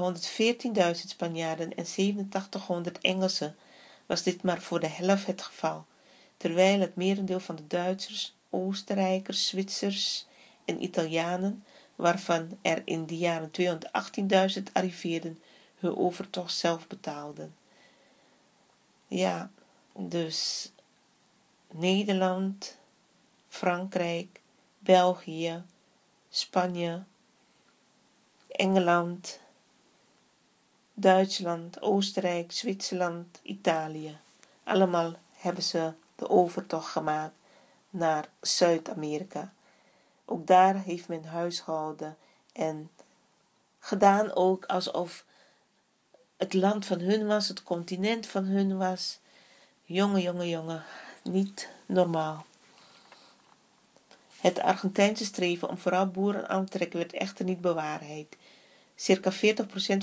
114.000 0.76 0.92
Spanjaarden 0.92 1.76
en 1.76 1.86
8700 1.86 2.98
Engelsen 3.00 3.56
was 4.06 4.24
dit 4.24 4.44
maar 4.44 4.62
voor 4.62 4.80
de 4.80 4.88
helft 4.88 5.26
het 5.28 5.42
geval, 5.42 5.86
terwijl 6.38 6.80
het 6.80 6.96
merendeel 6.96 7.40
van 7.40 7.56
de 7.56 7.68
Duitsers, 7.68 8.36
Oostenrijkers, 8.50 9.48
Zwitsers 9.48 10.26
en 10.66 10.84
Italianen, 10.84 11.64
waarvan 11.96 12.58
er 12.62 12.82
in 12.86 13.06
die 13.06 13.18
jaren 13.18 13.52
218.000 14.58 14.64
arriveerden, 14.72 15.42
hun 15.80 15.98
overtocht 15.98 16.54
zelf 16.54 16.88
betaalden. 16.88 17.56
Ja, 19.08 19.52
dus 19.96 20.72
Nederland, 21.70 22.78
Frankrijk, 23.48 24.42
België, 24.80 25.64
Spanje, 26.30 27.04
Engeland, 28.48 29.40
Duitsland, 31.02 31.82
Oostenrijk, 31.82 32.52
Zwitserland, 32.52 33.40
Italië. 33.44 34.18
Allemaal 34.64 35.14
hebben 35.32 35.64
ze 35.64 35.94
de 36.16 36.30
overtocht 36.30 36.92
gemaakt 36.92 37.34
naar 37.90 38.30
Zuid-Amerika. 38.42 39.54
Ook 40.26 40.48
daar 40.48 40.76
heeft 40.76 41.08
men 41.08 41.24
huis 41.24 41.60
gehouden 41.60 42.18
en 42.54 42.90
gedaan 43.80 44.36
ook 44.36 44.66
alsof 44.66 45.26
het 46.38 46.54
land 46.54 46.86
van 46.86 47.00
hun 47.00 47.28
was, 47.28 47.48
het 47.48 47.64
continent 47.64 48.28
van 48.28 48.44
hun 48.44 48.78
was. 48.78 49.20
Jonge, 49.84 50.22
jonge, 50.22 50.50
jonge, 50.50 50.82
niet 51.24 51.70
normaal. 51.86 52.46
Het 54.38 54.60
Argentijnse 54.60 55.26
streven 55.26 55.70
om 55.70 55.78
vooral 55.78 56.08
boeren 56.08 56.50
aan 56.50 56.66
te 56.66 56.72
trekken 56.72 57.00
werd 57.00 57.14
echter 57.14 57.46
niet 57.46 57.62
bewaarheid. 57.62 58.38
Circa 59.02 59.32
40% 59.32 59.36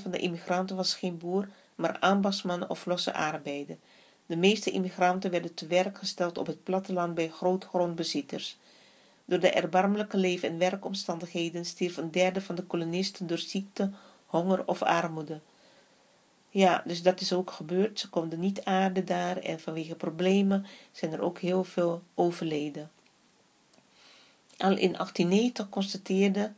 van 0.03 0.11
de 0.11 0.19
immigranten 0.19 0.77
was 0.77 0.95
geen 0.95 1.19
boer, 1.19 1.49
maar 1.75 1.99
ambachtsman 1.99 2.69
of 2.69 2.87
losse 2.87 3.15
arbeider. 3.15 3.77
De 4.27 4.37
meeste 4.37 4.71
immigranten 4.71 5.31
werden 5.31 5.55
te 5.55 5.67
werk 5.67 5.99
gesteld 5.99 6.39
op 6.39 6.47
het 6.47 6.63
platteland 6.63 7.15
bij 7.15 7.29
grootgrondbezitters. 7.29 8.57
Door 9.25 9.41
de 9.41 9.51
erbarmelijke 9.51 10.17
leven- 10.17 10.49
en 10.49 10.59
werkomstandigheden 10.59 11.65
stierf 11.65 11.97
een 11.97 12.11
derde 12.11 12.41
van 12.41 12.55
de 12.55 12.63
kolonisten 12.63 13.27
door 13.27 13.39
ziekte, 13.39 13.91
honger 14.27 14.67
of 14.67 14.83
armoede. 14.83 15.41
Ja, 16.51 16.83
dus 16.87 17.03
dat 17.03 17.21
is 17.21 17.33
ook 17.33 17.51
gebeurd. 17.51 18.01
Ze 18.01 18.09
konden 18.09 18.41
niet 18.41 18.65
aarden 18.65 19.05
daar 19.05 19.37
en 19.37 19.61
vanwege 19.61 19.95
problemen 19.95 20.67
zijn 20.93 21.13
er 21.13 21.21
ook 21.21 21.39
heel 21.39 21.65
veel 21.65 22.03
overleden. 22.15 22.91
Al 24.57 24.77
in 24.77 24.93
1890 24.93 25.69
constateerde 25.69 26.53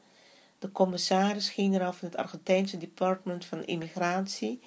de 0.60 0.72
commissaris-generaal 0.72 1.92
van 1.92 2.08
het 2.08 2.16
Argentijnse 2.16 2.78
Department 2.78 3.44
van 3.44 3.64
Immigratie 3.64 4.60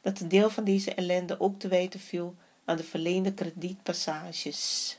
dat 0.00 0.20
een 0.20 0.28
deel 0.28 0.50
van 0.50 0.64
deze 0.64 0.94
ellende 0.94 1.40
ook 1.40 1.58
te 1.58 1.68
wijten 1.68 2.00
viel 2.00 2.34
aan 2.64 2.76
de 2.76 2.84
verleende 2.84 3.34
kredietpassages. 3.34 4.98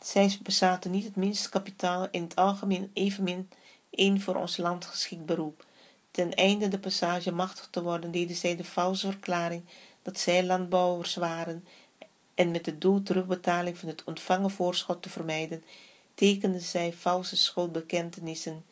Zij 0.00 0.38
bezaten 0.42 0.90
niet 0.90 1.04
het 1.04 1.16
minste 1.16 1.48
kapitaal 1.48 2.08
in 2.10 2.22
het 2.22 2.36
algemeen 2.36 2.90
evenmin 2.92 3.48
één 3.90 4.20
voor 4.20 4.34
ons 4.34 4.56
land 4.56 4.84
geschikt 4.84 5.26
beroep. 5.26 5.66
Ten 6.10 6.34
einde 6.34 6.68
de 6.68 6.78
passage 6.78 7.32
machtig 7.32 7.68
te 7.70 7.82
worden, 7.82 8.10
deden 8.10 8.36
zij 8.36 8.56
de 8.56 8.64
valse 8.64 9.10
verklaring 9.10 9.64
dat 10.02 10.18
zij 10.18 10.44
landbouwers 10.44 11.14
waren 11.14 11.64
en 12.34 12.50
met 12.50 12.66
het 12.66 12.80
doel 12.80 13.02
terugbetaling 13.02 13.78
van 13.78 13.88
het 13.88 14.04
ontvangen 14.04 14.50
voorschot 14.50 15.02
te 15.02 15.10
vermijden, 15.10 15.64
tekenden 16.16 16.60
zij 16.60 16.92
valse 16.92 17.36
schuldbekentenissen 17.36 18.64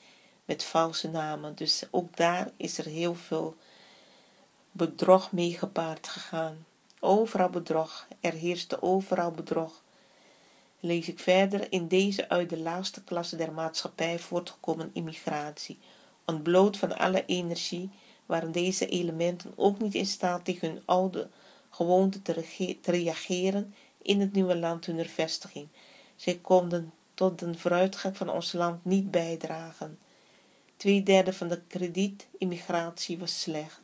met 0.45 0.65
valse 0.65 1.09
namen. 1.09 1.55
Dus 1.55 1.85
ook 1.91 2.17
daar 2.17 2.51
is 2.57 2.79
er 2.79 2.85
heel 2.85 3.15
veel 3.15 3.57
bedrog 4.73 5.33
mee 5.33 5.59
gepaard 5.59 6.09
gegaan. 6.09 6.67
Overal 7.01 7.49
bedrog, 7.49 8.09
er 8.21 8.33
heerste 8.33 8.83
overal 8.83 9.31
bedrog. 9.31 9.83
Lees 10.81 11.09
ik 11.09 11.19
verder 11.19 11.73
in 11.73 11.89
deze 11.89 12.29
uit 12.29 12.51
de 12.51 12.59
laagste 12.59 13.05
klasse 13.05 13.37
der 13.37 13.53
maatschappij 13.53 14.19
voortgekomen 14.19 14.91
immigratie. 14.93 15.79
Ontbloot 16.25 16.77
van 16.77 16.99
alle 16.99 17.25
energie 17.27 17.91
waren 18.27 18.53
deze 18.53 18.87
elementen 18.87 19.53
ook 19.57 19.81
niet 19.81 19.95
in 19.95 20.07
staat 20.07 20.45
tegen 20.45 20.69
hun 20.69 20.83
oude 20.85 21.29
gewoonte 21.71 22.23
te, 22.23 22.45
te 22.81 22.91
reageren 22.91 23.75
in 24.03 24.21
het 24.21 24.33
nieuwe 24.33 24.57
land 24.57 24.87
hunner 24.87 25.07
vestiging. 25.07 25.69
Zij 26.17 26.39
konden 26.43 26.93
tot 27.15 27.39
de 27.39 27.59
vooruitgang 27.59 28.17
van 28.17 28.31
ons 28.31 28.53
land 28.53 28.85
niet 28.85 29.11
bijdragen. 29.11 29.99
Twee 30.77 31.03
derde 31.03 31.33
van 31.33 31.49
de 31.49 31.61
kredietimmigratie 31.69 33.19
was 33.19 33.41
slecht. 33.41 33.81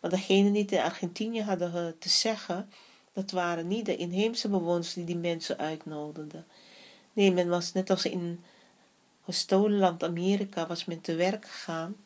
Maar 0.00 0.10
degenen 0.10 0.52
die 0.52 0.64
in 0.64 0.78
Argentinië 0.78 1.42
hadden 1.42 1.98
te 1.98 2.08
zeggen, 2.08 2.70
dat 3.12 3.30
waren 3.30 3.66
niet 3.66 3.86
de 3.86 3.96
inheemse 3.96 4.48
bewoners 4.48 4.94
die 4.94 5.04
die 5.04 5.16
mensen 5.16 5.58
uitnodigden. 5.58 6.46
Nee, 7.12 7.32
men 7.32 7.48
was 7.48 7.72
net 7.72 7.90
als 7.90 8.04
in 8.04 8.44
gestolen 9.24 9.78
land 9.78 10.02
Amerika, 10.02 10.66
was 10.66 10.84
men 10.84 11.00
te 11.00 11.14
werk 11.14 11.44
gegaan 11.44 11.96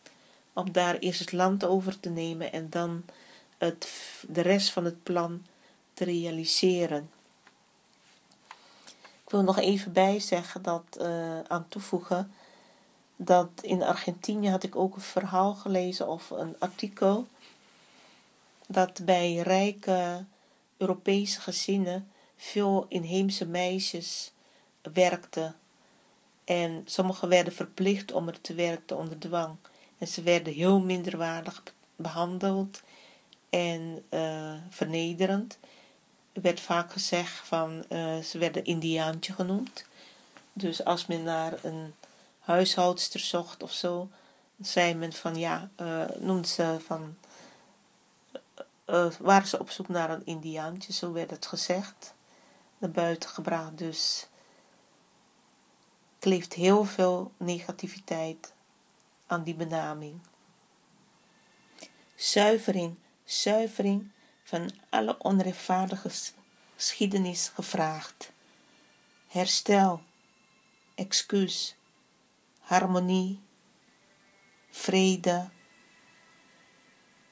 om 0.53 0.73
daar 0.73 0.99
eerst 0.99 1.21
het 1.21 1.33
land 1.33 1.65
over 1.65 2.01
te 2.01 2.09
nemen 2.09 2.53
en 2.53 2.71
dan 2.71 3.05
het, 3.59 3.89
de 4.29 4.41
rest 4.41 4.71
van 4.71 4.85
het 4.85 5.03
plan 5.03 5.47
te 5.93 6.05
realiseren. 6.05 7.11
Ik 9.29 9.35
wil 9.35 9.43
nog 9.43 9.59
even 9.59 9.93
bijzeggen 9.93 10.63
dat, 10.63 10.99
uh, 11.01 11.41
aan 11.41 11.69
toevoegen 11.69 12.33
dat 13.17 13.51
in 13.61 13.83
Argentinië 13.83 14.51
had 14.51 14.63
ik 14.63 14.77
ook 14.77 14.95
een 14.95 15.01
verhaal 15.01 15.55
gelezen 15.55 16.09
of 16.09 16.31
een 16.31 16.57
artikel 16.59 17.27
dat 18.67 19.05
bij 19.05 19.37
rijke 19.37 20.25
Europese 20.77 21.41
gezinnen 21.41 22.09
veel 22.37 22.87
inheemse 22.89 23.47
meisjes 23.47 24.33
werkten 24.93 25.57
en 26.45 26.83
sommigen 26.85 27.29
werden 27.29 27.53
verplicht 27.53 28.13
om 28.13 28.29
er 28.29 28.41
te 28.41 28.55
werken 28.55 28.97
onder 28.97 29.19
dwang 29.19 29.57
en 29.99 30.09
ze 30.09 30.23
werden 30.23 30.53
heel 30.53 30.81
minderwaardig 30.81 31.63
behandeld 31.97 32.83
en 33.51 34.05
uh, 34.11 34.55
vernederend. 34.69 35.59
Er 36.39 36.45
werd 36.45 36.61
vaak 36.61 36.93
gezegd 36.93 37.47
van 37.47 37.85
uh, 37.89 38.19
ze 38.19 38.39
werden 38.39 38.65
Indiaantje 38.65 39.33
genoemd. 39.33 39.85
Dus 40.53 40.85
als 40.85 41.07
men 41.07 41.23
naar 41.23 41.65
een 41.65 41.95
huishoudster 42.39 43.21
zocht 43.21 43.63
of 43.63 43.73
zo, 43.73 44.09
zei 44.61 44.95
men 44.95 45.13
van 45.13 45.37
ja, 45.37 45.71
uh, 45.81 46.05
noemde 46.19 46.49
ze 46.49 46.77
van 46.87 47.17
uh, 48.87 49.11
waren 49.19 49.49
ze 49.49 49.59
op 49.59 49.71
zoek 49.71 49.89
naar 49.89 50.11
een 50.11 50.27
Indiaantje, 50.27 50.93
zo 50.93 51.13
werd 51.13 51.31
het 51.31 51.47
gezegd. 51.47 52.15
Naar 52.79 52.91
buiten 52.91 53.29
gebracht, 53.29 53.79
dus 53.79 54.27
kleeft 56.19 56.53
heel 56.53 56.85
veel 56.85 57.33
negativiteit 57.37 58.53
aan 59.27 59.43
die 59.43 59.55
benaming. 59.55 60.21
Zuivering 62.15 62.97
zuivering 63.25 64.11
van 64.49 64.71
alle 64.89 65.19
onrechtvaardige 65.19 66.11
geschiedenis 66.77 67.51
gevraagd. 67.55 68.33
Herstel, 69.27 70.03
excuus, 70.95 71.77
harmonie, 72.59 73.41
vrede. 74.71 75.49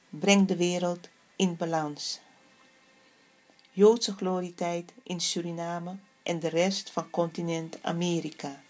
Breng 0.09 0.47
de 0.47 0.55
wereld 0.55 1.09
in 1.35 1.57
balans. 1.57 2.19
Joodse 3.71 4.13
glorietijd 4.13 4.93
in 5.03 5.19
Suriname 5.19 5.97
en 6.23 6.39
de 6.39 6.49
rest 6.49 6.91
van 6.91 7.09
continent 7.09 7.83
Amerika. 7.83 8.61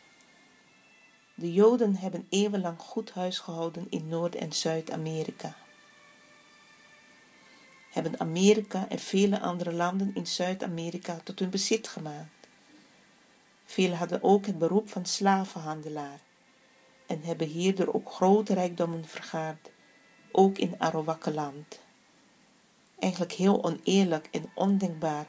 De 1.33 1.53
Joden 1.53 1.95
hebben 1.95 2.27
eeuwenlang 2.29 2.79
goed 2.79 3.11
huis 3.11 3.39
gehouden 3.39 3.87
in 3.89 4.07
Noord- 4.07 4.35
en 4.35 4.53
Zuid-Amerika 4.53 5.55
hebben 8.01 8.19
Amerika 8.19 8.89
en 8.89 8.99
vele 8.99 9.39
andere 9.39 9.73
landen 9.73 10.11
in 10.13 10.27
Zuid-Amerika 10.27 11.19
tot 11.23 11.39
hun 11.39 11.49
bezit 11.49 11.87
gemaakt. 11.87 12.47
Velen 13.65 13.97
hadden 13.97 14.23
ook 14.23 14.45
het 14.45 14.57
beroep 14.57 14.89
van 14.89 15.05
slavenhandelaar 15.05 16.19
en 17.07 17.21
hebben 17.21 17.47
hierdoor 17.47 17.93
ook 17.93 18.11
grote 18.11 18.53
rijkdommen 18.53 19.05
vergaard, 19.05 19.69
ook 20.31 20.57
in 20.57 20.75
Arawakkeland. 20.77 21.79
Eigenlijk 22.99 23.31
heel 23.31 23.63
oneerlijk 23.63 24.27
en 24.31 24.51
ondenkbaar 24.53 25.27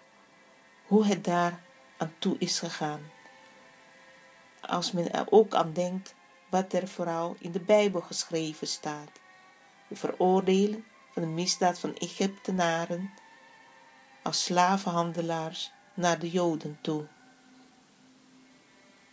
hoe 0.86 1.06
het 1.06 1.24
daar 1.24 1.60
aan 1.96 2.12
toe 2.18 2.36
is 2.38 2.58
gegaan. 2.58 3.00
Als 4.60 4.92
men 4.92 5.12
er 5.12 5.26
ook 5.30 5.54
aan 5.54 5.72
denkt 5.72 6.14
wat 6.48 6.72
er 6.72 6.88
vooral 6.88 7.36
in 7.38 7.52
de 7.52 7.60
Bijbel 7.60 8.00
geschreven 8.00 8.66
staat. 8.66 9.10
De 9.88 9.96
veroordelen 9.96 10.84
van 11.18 11.28
de 11.28 11.34
misdaad 11.34 11.78
van 11.78 11.96
Egyptenaren 11.96 13.10
als 14.22 14.44
slavenhandelaars 14.44 15.70
naar 15.94 16.18
de 16.18 16.30
Joden 16.30 16.78
toe. 16.80 17.06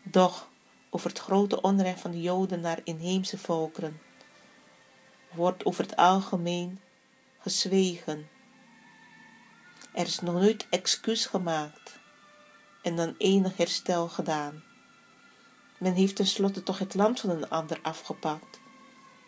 Doch 0.03 0.49
over 0.89 1.09
het 1.09 1.19
grote 1.19 1.61
onrecht 1.61 1.99
van 1.99 2.11
de 2.11 2.21
Joden 2.21 2.61
naar 2.61 2.81
inheemse 2.83 3.37
volkeren 3.37 4.01
wordt 5.31 5.65
over 5.65 5.83
het 5.83 5.95
algemeen 5.95 6.79
gezwegen. 7.39 8.29
Er 9.93 10.05
is 10.05 10.19
nog 10.19 10.33
nooit 10.33 10.67
excuus 10.69 11.25
gemaakt 11.25 11.99
en 12.81 12.95
dan 12.95 13.15
enig 13.17 13.57
herstel 13.57 14.07
gedaan. 14.07 14.63
Men 15.77 15.93
heeft 15.93 16.15
tenslotte 16.15 16.63
toch 16.63 16.79
het 16.79 16.93
land 16.93 17.19
van 17.19 17.29
een 17.29 17.49
ander 17.49 17.79
afgepakt 17.81 18.59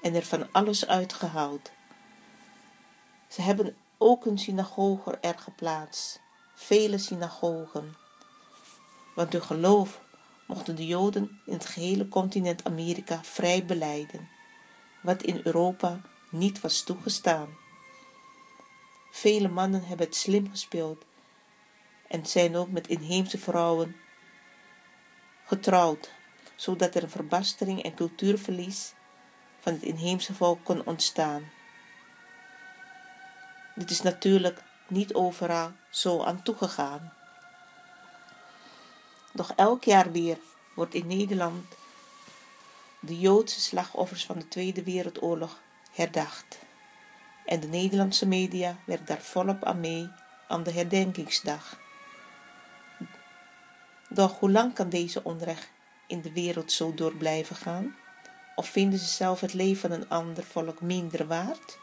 en 0.02 0.16
er 0.16 0.26
van 0.26 0.52
alles 0.52 0.88
uitgehaald. 0.88 1.76
Ze 3.28 3.42
hebben 3.42 3.76
ook 3.98 4.26
een 4.26 4.38
synagoge 4.38 5.18
er 5.22 5.40
geplaatst, 5.40 6.22
vele 6.54 6.98
synagogen. 6.98 7.96
Want 9.16 9.32
door 9.32 9.42
geloof 9.42 10.02
mochten 10.48 10.76
de 10.76 10.86
Joden 10.86 11.42
in 11.46 11.54
het 11.54 11.66
gehele 11.66 12.08
continent 12.08 12.64
Amerika 12.64 13.24
vrij 13.24 13.66
beleiden, 13.66 14.30
wat 15.02 15.24
in 15.24 15.42
Europa 15.44 16.02
niet 16.30 16.62
was 16.62 16.82
toegestaan. 16.82 17.58
Vele 19.12 19.48
mannen 19.48 19.86
hebben 19.86 20.06
het 20.06 20.16
slim 20.16 20.50
gespeeld 20.50 21.06
en 22.08 22.26
zijn 22.26 22.56
ook 22.56 22.70
met 22.70 22.88
inheemse 22.88 23.38
vrouwen 23.38 23.96
getrouwd, 25.46 26.12
zodat 26.56 26.96
er 26.96 27.04
een 27.04 27.10
verbastering 27.10 27.84
en 27.84 27.96
cultuurverlies 27.96 28.94
van 29.60 29.74
het 29.74 29.82
inheemse 29.82 30.34
volk 30.34 30.64
kon 30.64 30.86
ontstaan. 30.86 31.56
Dit 33.78 33.90
is 33.90 34.02
natuurlijk 34.02 34.64
niet 34.88 35.14
overal 35.14 35.72
zo 35.90 36.24
aan 36.24 36.44
toegegaan. 36.44 37.14
Doch 39.34 39.52
elk 39.56 39.84
jaar 39.84 40.12
weer 40.12 40.38
wordt 40.76 40.94
in 40.94 41.08
Nederland 41.08 41.66
de 43.00 43.20
Joodse 43.20 43.62
slachtoffers 43.62 44.26
van 44.26 44.40
de 44.40 44.48
Tweede 44.48 44.84
Wereldoorlog 44.84 45.60
herdacht. 45.92 46.60
En 47.46 47.60
de 47.60 47.68
Nederlandse 47.68 48.28
media 48.28 48.78
werkt 48.86 49.08
daar 49.08 49.22
volop 49.22 49.64
aan 49.64 49.80
mee 49.80 50.10
aan 50.48 50.64
de 50.64 50.72
herdenkingsdag. 50.72 51.80
Doch 54.10 54.40
hoe 54.40 54.52
lang 54.52 54.74
kan 54.74 54.90
deze 54.90 55.24
onrecht 55.24 55.70
in 56.08 56.22
de 56.22 56.32
wereld 56.32 56.72
zo 56.72 56.94
door 56.94 57.16
blijven 57.16 57.56
gaan? 57.56 57.96
Of 58.56 58.68
vinden 58.70 59.00
ze 59.00 59.06
zelf 59.06 59.42
het 59.42 59.54
leven 59.54 59.90
van 59.90 59.92
een 59.92 60.10
ander 60.10 60.44
volk 60.44 60.82
minder 60.82 61.28
waard? 61.28 61.78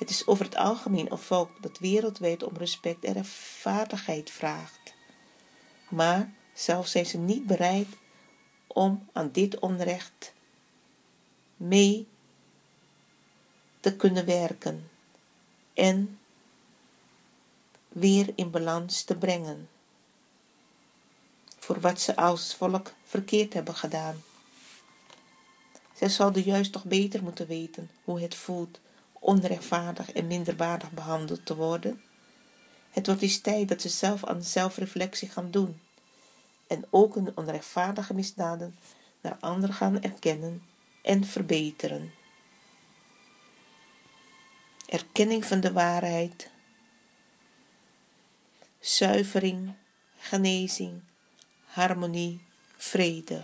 Het 0.00 0.10
is 0.10 0.26
over 0.26 0.44
het 0.44 0.56
algemeen 0.56 1.12
een 1.12 1.18
volk 1.18 1.62
dat 1.62 1.78
wereldwijd 1.78 2.42
om 2.42 2.56
respect 2.56 3.04
en 3.04 3.12
rechtvaardigheid 3.12 4.30
vraagt. 4.30 4.94
Maar 5.88 6.32
zelf 6.54 6.86
zijn 6.86 7.06
ze 7.06 7.18
niet 7.18 7.46
bereid 7.46 7.86
om 8.66 9.08
aan 9.12 9.30
dit 9.32 9.58
onrecht 9.58 10.32
mee 11.56 12.06
te 13.80 13.96
kunnen 13.96 14.26
werken 14.26 14.90
en 15.74 16.18
weer 17.88 18.32
in 18.34 18.50
balans 18.50 19.02
te 19.02 19.16
brengen 19.16 19.68
voor 21.58 21.80
wat 21.80 22.00
ze 22.00 22.16
als 22.16 22.54
volk 22.54 22.92
verkeerd 23.04 23.52
hebben 23.52 23.74
gedaan. 23.74 24.22
Zij 25.94 26.08
zouden 26.08 26.42
juist 26.42 26.72
toch 26.72 26.84
beter 26.84 27.22
moeten 27.22 27.46
weten 27.46 27.90
hoe 28.04 28.20
het 28.20 28.34
voelt 28.34 28.80
onrechtvaardig 29.20 30.12
en 30.12 30.26
minderwaardig 30.26 30.90
behandeld 30.90 31.46
te 31.46 31.56
worden. 31.56 32.02
Het 32.90 33.06
wordt 33.06 33.22
eens 33.22 33.40
tijd 33.40 33.68
dat 33.68 33.80
ze 33.80 33.88
zelf 33.88 34.24
aan 34.24 34.42
zelfreflectie 34.42 35.28
gaan 35.28 35.50
doen 35.50 35.80
en 36.66 36.84
ook 36.90 37.14
hun 37.14 37.36
onrechtvaardige 37.36 38.14
misdaden 38.14 38.76
naar 39.20 39.36
anderen 39.40 39.74
gaan 39.74 40.02
erkennen 40.02 40.62
en 41.02 41.24
verbeteren. 41.24 42.12
Erkenning 44.86 45.44
van 45.44 45.60
de 45.60 45.72
waarheid, 45.72 46.50
zuivering, 48.78 49.74
genezing, 50.18 51.02
harmonie, 51.64 52.40
vrede. 52.76 53.42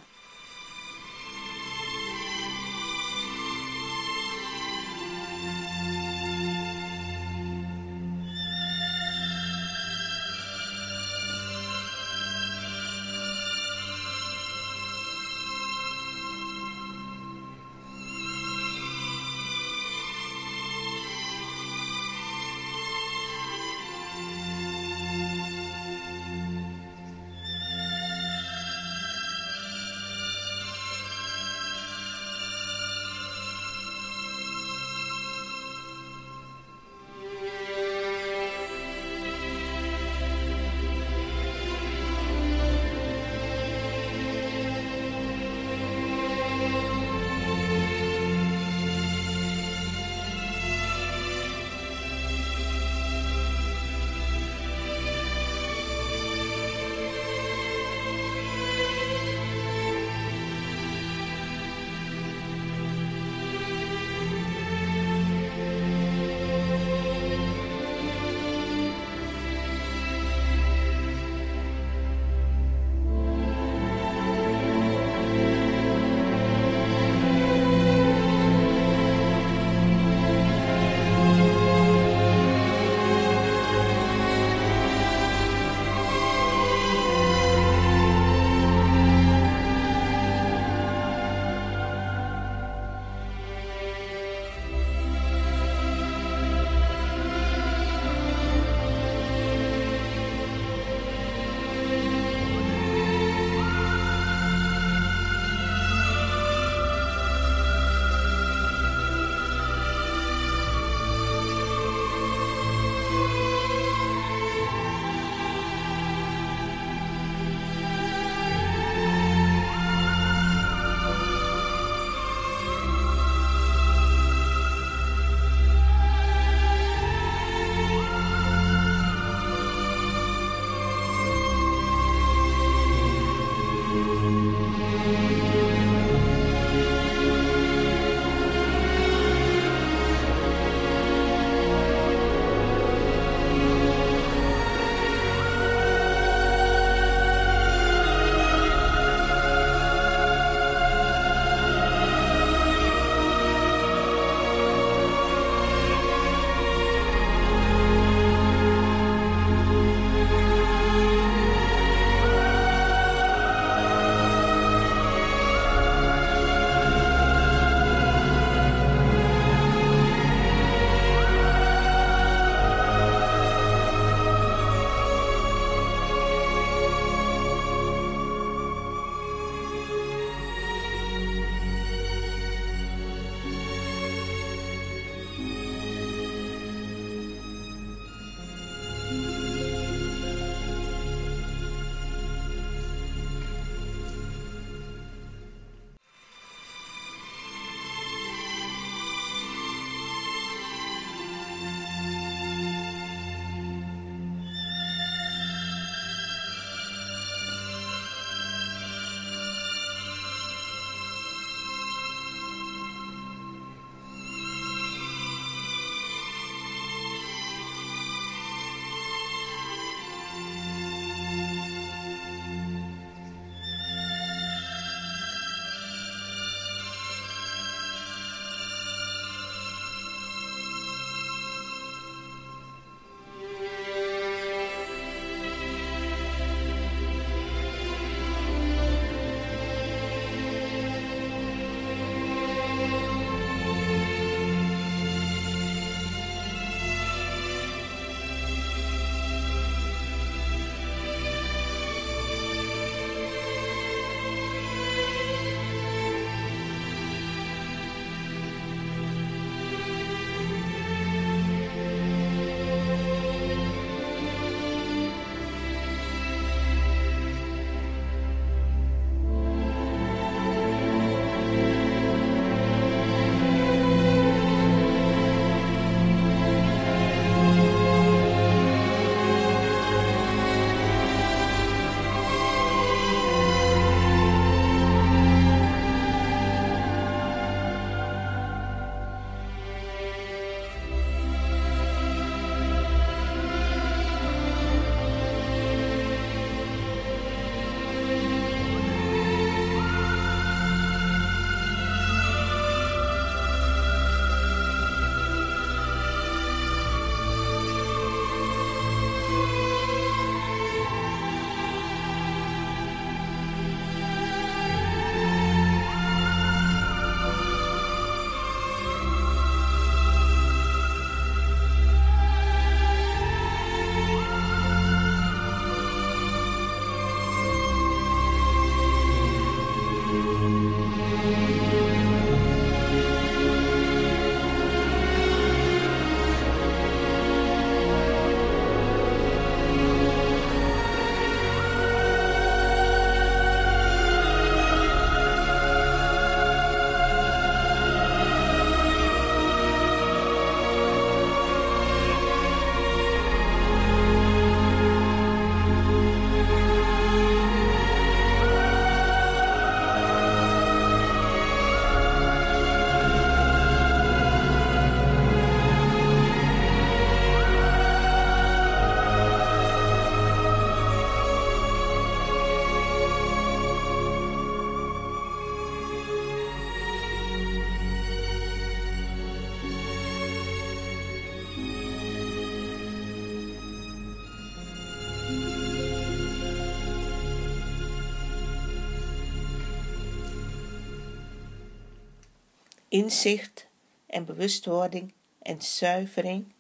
Inzicht 392.96 393.66
en 394.06 394.24
bewustwording 394.24 395.12
en 395.38 395.62
zuivering 395.62 396.52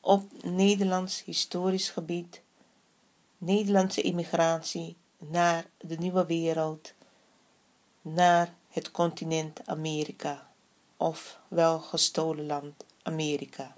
op 0.00 0.42
Nederlands 0.42 1.24
historisch 1.24 1.90
gebied, 1.90 2.42
Nederlandse 3.38 4.00
immigratie 4.02 4.96
naar 5.18 5.66
de 5.78 5.96
nieuwe 5.96 6.26
wereld, 6.26 6.92
naar 8.02 8.54
het 8.68 8.90
continent 8.90 9.66
Amerika, 9.66 10.50
of 10.96 11.38
wel 11.48 11.78
gestolen 11.78 12.46
land 12.46 12.84
Amerika. 13.02 13.76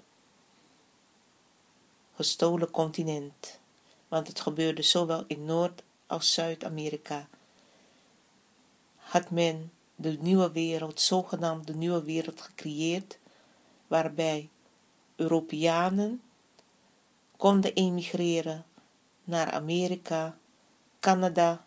Gestolen 2.15 2.71
continent, 2.71 3.59
want 4.07 4.27
het 4.27 4.39
gebeurde 4.39 4.81
zowel 4.81 5.23
in 5.27 5.45
Noord- 5.45 5.83
als 6.07 6.33
Zuid-Amerika. 6.33 7.27
Had 8.95 9.29
men 9.29 9.71
de 9.95 10.17
nieuwe 10.21 10.51
wereld, 10.51 11.01
zogenaamd 11.01 11.67
de 11.67 11.75
nieuwe 11.75 12.03
wereld, 12.03 12.41
gecreëerd, 12.41 13.17
waarbij 13.87 14.49
Europeanen 15.15 16.21
konden 17.37 17.73
emigreren 17.73 18.65
naar 19.23 19.51
Amerika, 19.51 20.37
Canada 20.99 21.65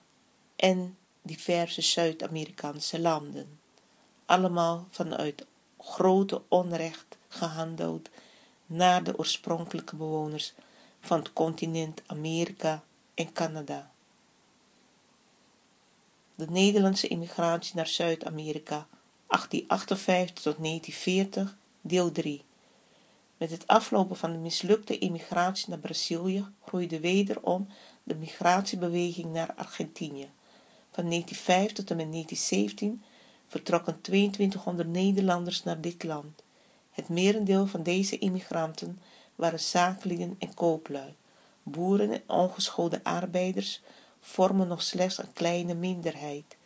en 0.57 0.97
diverse 1.23 1.83
Zuid-Amerikaanse 1.83 3.01
landen. 3.01 3.61
Allemaal 4.27 4.87
vanuit 4.91 5.47
grote 5.79 6.43
onrecht 6.49 7.17
gehandeld 7.29 8.09
naar 8.67 9.05
de 9.05 9.19
oorspronkelijke 9.19 9.97
bewoners 9.97 10.55
van 11.01 11.19
het 11.19 11.33
continent 11.33 12.03
Amerika 12.07 12.83
en 13.15 13.33
Canada. 13.33 13.91
De 16.37 16.47
Nederlandse 16.51 17.09
immigratie 17.09 17.77
naar 17.77 17.87
Zuid-Amerika 17.87 18.87
1858 19.27 20.43
tot 20.43 20.57
1940, 20.63 21.57
deel 21.81 22.13
3. 22.13 22.45
Met 23.37 23.51
het 23.51 23.67
aflopen 23.67 24.17
van 24.17 24.33
de 24.33 24.39
mislukte 24.39 24.99
immigratie 24.99 25.69
naar 25.69 25.79
Brazilië 25.79 26.45
groeide 26.65 27.01
wederom 27.01 27.69
de 28.03 28.15
migratiebeweging 28.15 29.33
naar 29.33 29.55
Argentinië. 29.55 30.31
Van 30.91 31.05
1950 31.09 31.85
tot 31.85 31.91
en 31.91 31.97
met 31.97 32.13
1917 32.13 33.03
vertrokken 33.47 34.01
2200 34.01 34.89
Nederlanders 34.89 35.63
naar 35.63 35.81
dit 35.81 36.05
land. 36.05 36.43
Het 36.91 37.09
merendeel 37.09 37.67
van 37.67 37.83
deze 37.83 38.19
immigranten 38.19 38.99
waren 39.35 39.61
zakenlieden 39.61 40.37
en 40.39 40.55
kooplui. 40.55 41.15
Boeren 41.63 42.13
en 42.13 42.23
ongeschoolde 42.27 43.05
arbeiders 43.05 43.83
vormen 44.27 44.69
nog 44.69 44.83
slechts 44.83 45.19
een 45.19 45.33
kleine 45.33 45.75
minderheid. 45.75 46.57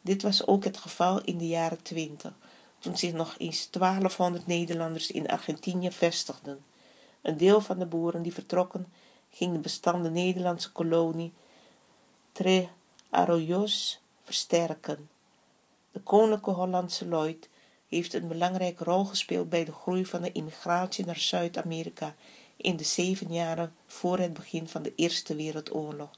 Dit 0.00 0.22
was 0.22 0.46
ook 0.46 0.64
het 0.64 0.76
geval 0.76 1.20
in 1.22 1.38
de 1.38 1.46
jaren 1.46 1.82
20 1.82 2.32
toen 2.78 2.96
zich 2.96 3.12
nog 3.12 3.34
eens 3.38 3.70
1200 3.70 4.46
Nederlanders 4.46 5.10
in 5.10 5.28
Argentinië 5.28 5.90
vestigden. 5.90 6.64
Een 7.22 7.36
deel 7.36 7.60
van 7.60 7.78
de 7.78 7.86
boeren 7.86 8.22
die 8.22 8.32
vertrokken 8.32 8.86
ging 9.30 9.52
de 9.52 9.58
bestaande 9.58 10.10
Nederlandse 10.10 10.72
kolonie 10.72 11.32
Tre 12.32 12.68
Arroyos 13.10 14.00
versterken. 14.22 15.08
De 15.92 16.00
Koninklijke 16.00 16.50
Hollandse 16.50 17.06
Lloyd 17.08 17.48
heeft 17.88 18.14
een 18.14 18.28
belangrijke 18.28 18.84
rol 18.84 19.04
gespeeld 19.04 19.48
bij 19.48 19.64
de 19.64 19.72
groei 19.72 20.06
van 20.06 20.22
de 20.22 20.32
immigratie 20.32 21.04
naar 21.04 21.18
Zuid-Amerika 21.18 22.14
in 22.56 22.76
de 22.76 22.84
zeven 22.84 23.32
jaren 23.32 23.74
voor 23.86 24.18
het 24.18 24.32
begin 24.32 24.68
van 24.68 24.82
de 24.82 24.92
Eerste 24.94 25.34
Wereldoorlog. 25.34 26.10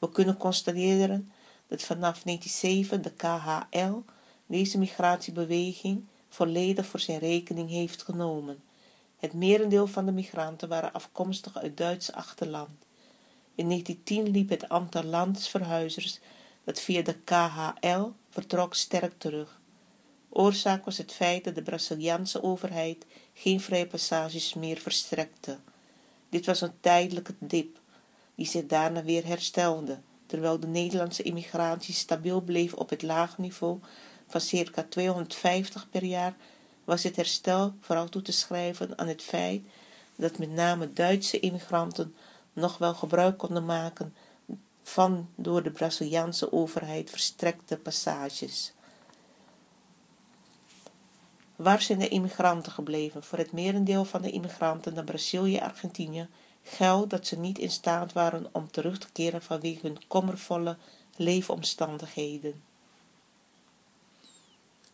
We 0.00 0.10
kunnen 0.10 0.36
constateren 0.36 1.32
dat 1.66 1.82
vanaf 1.82 2.22
1907 2.22 3.02
de 3.02 3.12
KHL 3.12 3.98
deze 4.46 4.78
migratiebeweging 4.78 6.04
volledig 6.28 6.86
voor 6.86 7.00
zijn 7.00 7.18
rekening 7.18 7.70
heeft 7.70 8.02
genomen. 8.02 8.62
Het 9.18 9.32
merendeel 9.32 9.86
van 9.86 10.06
de 10.06 10.12
migranten 10.12 10.68
waren 10.68 10.92
afkomstig 10.92 11.56
uit 11.58 11.76
Duits 11.76 12.12
achterland. 12.12 12.86
In 13.54 13.68
1910 13.68 14.32
liep 14.32 14.48
het 14.48 14.68
aantal 14.68 15.04
landsverhuizers 15.04 16.18
dat 16.64 16.80
via 16.80 17.02
de 17.02 17.14
KHL 17.14 18.08
vertrok 18.30 18.74
sterk 18.74 19.18
terug. 19.18 19.60
Oorzaak 20.28 20.84
was 20.84 20.98
het 20.98 21.12
feit 21.12 21.44
dat 21.44 21.54
de 21.54 21.62
Braziliaanse 21.62 22.42
overheid 22.42 23.06
geen 23.34 23.60
vrije 23.60 23.86
passages 23.86 24.54
meer 24.54 24.78
verstrekte. 24.78 25.58
Dit 26.28 26.46
was 26.46 26.60
een 26.60 26.80
tijdelijke 26.80 27.34
dip, 27.38 27.79
die 28.40 28.48
zich 28.48 28.66
daarna 28.66 29.02
weer 29.02 29.26
herstelde, 29.26 29.98
terwijl 30.26 30.60
de 30.60 30.66
Nederlandse 30.66 31.22
immigratie 31.22 31.94
stabiel 31.94 32.40
bleef 32.40 32.74
op 32.74 32.90
het 32.90 33.02
laag 33.02 33.38
niveau 33.38 33.78
van 34.26 34.40
circa 34.40 34.86
250 34.88 35.90
per 35.90 36.04
jaar, 36.04 36.34
was 36.84 37.02
het 37.02 37.16
herstel 37.16 37.74
vooral 37.80 38.08
toe 38.08 38.22
te 38.22 38.32
schrijven 38.32 38.98
aan 38.98 39.08
het 39.08 39.22
feit 39.22 39.62
dat 40.16 40.38
met 40.38 40.50
name 40.50 40.92
Duitse 40.92 41.40
immigranten 41.40 42.14
nog 42.52 42.78
wel 42.78 42.94
gebruik 42.94 43.38
konden 43.38 43.64
maken 43.64 44.14
van 44.82 45.28
door 45.34 45.62
de 45.62 45.70
Braziliaanse 45.70 46.52
overheid 46.52 47.10
verstrekte 47.10 47.76
passages. 47.76 48.72
Waar 51.56 51.82
zijn 51.82 51.98
de 51.98 52.08
immigranten 52.08 52.72
gebleven? 52.72 53.22
Voor 53.22 53.38
het 53.38 53.52
merendeel 53.52 54.04
van 54.04 54.22
de 54.22 54.30
immigranten 54.30 54.94
naar 54.94 55.04
Brazilië 55.04 55.56
en 55.56 55.68
Argentinië 55.68 56.28
geldt 56.62 57.10
dat 57.10 57.26
ze 57.26 57.38
niet 57.38 57.58
in 57.58 57.70
staat 57.70 58.12
waren 58.12 58.48
om 58.52 58.70
terug 58.70 58.98
te 58.98 59.12
keren 59.12 59.42
vanwege 59.42 59.86
hun 59.86 60.06
kommervolle 60.06 60.76
leefomstandigheden. 61.16 62.62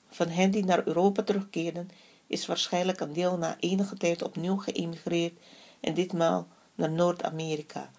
Van 0.08 0.28
hen 0.28 0.50
die 0.50 0.64
naar 0.64 0.86
Europa 0.86 1.22
terugkeerden, 1.22 1.90
is 2.26 2.46
waarschijnlijk 2.46 3.00
een 3.00 3.12
deel 3.12 3.38
na 3.38 3.56
enige 3.60 3.96
tijd 3.96 4.22
opnieuw 4.22 4.56
geëmigreerd 4.56 5.38
en 5.80 5.94
ditmaal 5.94 6.48
naar 6.74 6.90
Noord-Amerika. 6.90 7.90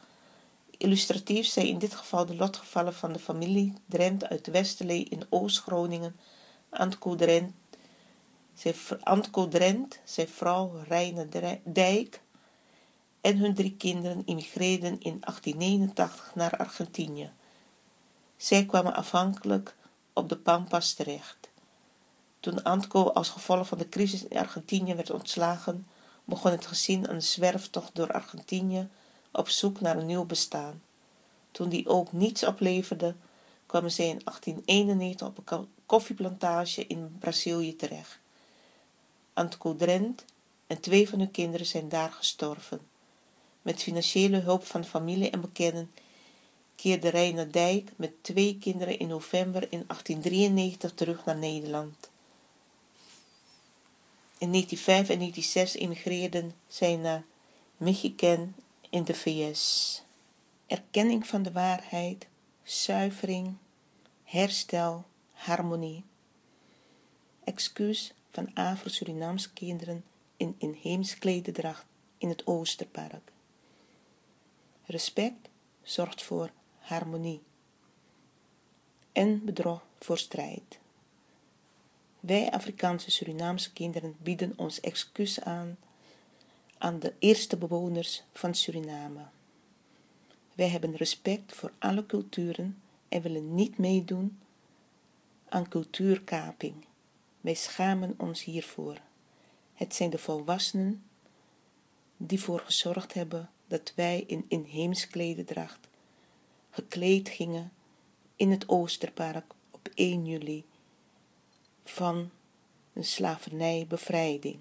Illustratief 0.77 1.45
zijn 1.45 1.67
in 1.67 1.77
dit 1.77 1.95
geval 1.95 2.25
de 2.25 2.35
lotgevallen 2.35 2.93
van 2.93 3.13
de 3.13 3.19
familie 3.19 3.73
Drent 3.85 4.29
uit 4.29 4.47
Westerlee 4.47 5.03
in 5.03 5.25
Oost-Groningen, 5.29 6.15
Antco 6.69 7.15
Drent, 9.49 9.99
zijn 10.03 10.27
vrouw 10.27 10.71
Reine 10.87 11.27
Dijk 11.63 12.21
en 13.27 13.37
hun 13.37 13.53
drie 13.53 13.75
kinderen 13.77 14.21
immigreerden 14.25 14.99
in 14.99 15.19
1889 15.19 16.31
naar 16.35 16.57
Argentinië. 16.57 17.31
Zij 18.37 18.65
kwamen 18.65 18.95
afhankelijk 18.95 19.75
op 20.13 20.29
de 20.29 20.37
Pampas 20.37 20.93
terecht. 20.93 21.49
Toen 22.39 22.63
Antco 22.63 23.03
als 23.03 23.29
gevolg 23.29 23.67
van 23.67 23.77
de 23.77 23.89
crisis 23.89 24.23
in 24.23 24.37
Argentinië 24.37 24.95
werd 24.95 25.09
ontslagen, 25.09 25.87
begon 26.23 26.51
het 26.51 26.65
gezin 26.65 27.05
een 27.09 27.21
zwerftocht 27.21 27.95
door 27.95 28.11
Argentinië 28.11 28.87
op 29.31 29.49
zoek 29.49 29.79
naar 29.79 29.97
een 29.97 30.05
nieuw 30.05 30.25
bestaan. 30.25 30.81
Toen 31.51 31.69
die 31.69 31.87
ook 31.87 32.11
niets 32.11 32.45
opleverde, 32.45 33.15
kwamen 33.65 33.91
zij 33.91 34.05
in 34.05 34.21
1891 34.23 35.27
op 35.27 35.51
een 35.51 35.67
koffieplantage 35.85 36.87
in 36.87 37.15
Brazilië 37.19 37.75
terecht. 37.75 38.19
Antco 39.33 39.75
Drent 39.75 40.25
en 40.67 40.79
twee 40.79 41.09
van 41.09 41.19
hun 41.19 41.31
kinderen 41.31 41.65
zijn 41.65 41.89
daar 41.89 42.11
gestorven. 42.11 42.86
Met 43.67 43.83
financiële 43.83 44.39
hulp 44.39 44.65
van 44.65 44.85
familie 44.85 45.29
en 45.29 45.41
bekenden 45.41 45.91
keerde 46.75 47.09
Reiner 47.09 47.51
Dijk 47.51 47.91
met 47.95 48.23
twee 48.23 48.57
kinderen 48.57 48.99
in 48.99 49.07
november 49.07 49.61
in 49.61 49.83
1893 49.87 50.93
terug 50.93 51.25
naar 51.25 51.37
Nederland. 51.37 52.09
In 54.37 54.51
1905 54.51 55.09
en 55.09 55.19
1906 55.19 55.75
immigreerden 55.75 56.53
zij 56.67 56.95
naar 56.95 57.23
Michigan 57.77 58.53
in 58.89 59.03
de 59.03 59.13
VS. 59.13 60.01
Erkenning 60.67 61.27
van 61.27 61.43
de 61.43 61.51
waarheid, 61.51 62.27
zuivering, 62.63 63.55
herstel, 64.23 65.05
harmonie. 65.31 66.03
Excuus 67.43 68.13
van 68.31 68.53
Afro-Surinaamse 68.53 69.53
kinderen 69.53 70.03
in 70.37 70.55
inheems 70.57 71.17
klededracht 71.17 71.85
in 72.17 72.29
het 72.29 72.47
Oosterpark. 72.47 73.35
Respect 74.89 75.49
zorgt 75.83 76.23
voor 76.23 76.51
harmonie 76.77 77.41
en 79.11 79.45
bedrog 79.45 79.85
voor 79.99 80.17
strijd. 80.17 80.79
Wij 82.19 82.51
Afrikaanse 82.51 83.11
Surinaamse 83.11 83.73
kinderen 83.73 84.15
bieden 84.21 84.53
ons 84.55 84.79
excuus 84.79 85.41
aan 85.41 85.77
aan 86.77 86.99
de 86.99 87.13
eerste 87.19 87.57
bewoners 87.57 88.23
van 88.33 88.55
Suriname. 88.55 89.21
Wij 90.53 90.69
hebben 90.69 90.95
respect 90.95 91.53
voor 91.53 91.71
alle 91.79 92.05
culturen 92.05 92.81
en 93.09 93.21
willen 93.21 93.55
niet 93.55 93.77
meedoen 93.77 94.39
aan 95.49 95.69
cultuurkaping. 95.69 96.85
Wij 97.41 97.53
schamen 97.53 98.13
ons 98.17 98.43
hiervoor. 98.43 98.97
Het 99.73 99.95
zijn 99.95 100.09
de 100.09 100.17
volwassenen 100.17 101.03
die 102.17 102.41
voor 102.41 102.59
gezorgd 102.59 103.13
hebben 103.13 103.49
dat 103.67 103.93
wij 103.95 104.23
in 104.27 104.45
inheems 104.47 105.07
klededracht 105.07 105.87
gekleed 106.69 107.29
gingen 107.29 107.71
in 108.35 108.51
het 108.51 108.69
Oosterpark 108.69 109.53
op 109.71 109.89
1 109.93 110.25
juli 110.25 110.65
van 111.83 112.29
de 112.93 113.03
slavernijbevrijding. 113.03 114.57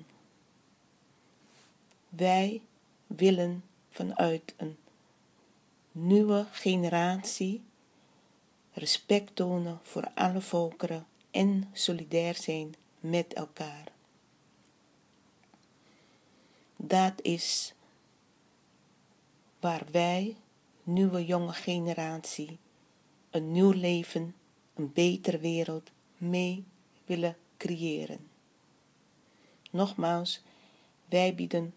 Wij 2.08 2.62
willen 3.06 3.64
vanuit 3.90 4.54
een 4.56 4.76
nieuwe 5.92 6.46
generatie 6.50 7.62
respect 8.72 9.36
tonen 9.36 9.80
voor 9.82 10.10
alle 10.14 10.40
volkeren 10.40 11.06
en 11.30 11.70
solidair 11.72 12.34
zijn 12.34 12.74
met 13.00 13.34
elkaar. 13.34 13.88
Dat 16.76 17.12
is 17.22 17.74
waar 19.66 19.86
wij, 19.90 20.36
nieuwe 20.82 21.24
jonge 21.24 21.52
generatie, 21.52 22.58
een 23.30 23.52
nieuw 23.52 23.70
leven, 23.70 24.34
een 24.74 24.92
betere 24.92 25.38
wereld 25.38 25.90
mee 26.16 26.64
willen 27.04 27.36
creëren. 27.56 28.28
Nogmaals, 29.70 30.42
wij 31.08 31.34
bieden 31.34 31.74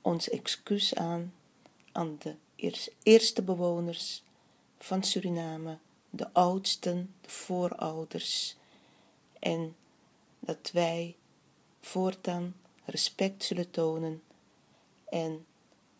ons 0.00 0.28
excuus 0.28 0.94
aan 0.94 1.34
aan 1.92 2.16
de 2.18 2.36
eerste 3.02 3.42
bewoners 3.42 4.22
van 4.78 5.02
Suriname, 5.02 5.78
de 6.10 6.32
oudsten, 6.32 7.14
de 7.20 7.30
voorouders, 7.30 8.56
en 9.38 9.76
dat 10.38 10.70
wij 10.72 11.16
voortaan 11.80 12.54
respect 12.84 13.44
zullen 13.44 13.70
tonen 13.70 14.22
en 15.04 15.46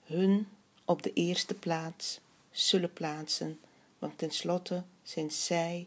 hun 0.02 0.48
op 0.84 1.02
de 1.02 1.12
eerste 1.12 1.54
plaats 1.54 2.20
zullen 2.50 2.92
plaatsen, 2.92 3.60
want 3.98 4.18
tenslotte 4.18 4.82
zijn 5.02 5.30
zij 5.30 5.86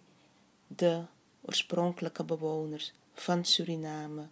de 0.67 1.03
oorspronkelijke 1.41 2.23
bewoners 2.23 2.93
van 3.13 3.45
Suriname. 3.45 4.27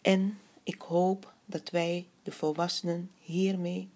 En 0.00 0.38
ik 0.62 0.80
hoop 0.80 1.32
dat 1.44 1.70
wij 1.70 2.06
de 2.22 2.32
volwassenen 2.32 3.10
hiermee 3.20 3.88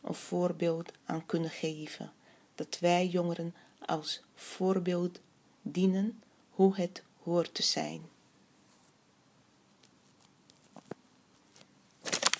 een 0.00 0.14
voorbeeld 0.14 0.92
aan 1.04 1.26
kunnen 1.26 1.50
geven. 1.50 2.12
Dat 2.54 2.78
wij 2.78 3.06
jongeren 3.06 3.54
als 3.86 4.22
voorbeeld 4.34 5.20
dienen 5.62 6.22
hoe 6.50 6.76
het 6.76 7.02
hoort 7.22 7.54
te 7.54 7.62
zijn. 7.62 8.02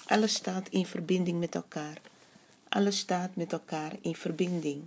Alles 0.09 0.34
staat 0.34 0.68
in 0.68 0.86
verbinding 0.86 1.38
met 1.38 1.54
elkaar. 1.54 2.00
Alles 2.68 2.98
staat 2.98 3.36
met 3.36 3.52
elkaar 3.52 3.92
in 4.00 4.14
verbinding. 4.14 4.84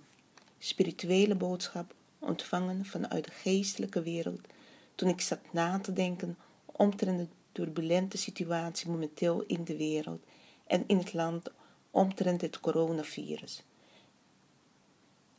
Spirituele 0.57 1.35
boodschap 1.35 1.93
ontvangen 2.19 2.85
vanuit 2.85 3.25
de 3.25 3.31
geestelijke 3.31 4.01
wereld 4.01 4.47
toen 4.95 5.09
ik 5.09 5.21
zat 5.21 5.39
na 5.51 5.79
te 5.79 5.93
denken 5.93 6.37
omtrent 6.65 7.19
de 7.19 7.27
turbulente 7.51 8.17
situatie 8.17 8.89
momenteel 8.89 9.43
in 9.47 9.63
de 9.63 9.77
wereld 9.77 10.23
en 10.67 10.83
in 10.87 10.97
het 10.97 11.13
land 11.13 11.49
omtrent 11.91 12.41
het 12.41 12.59
coronavirus. 12.59 13.63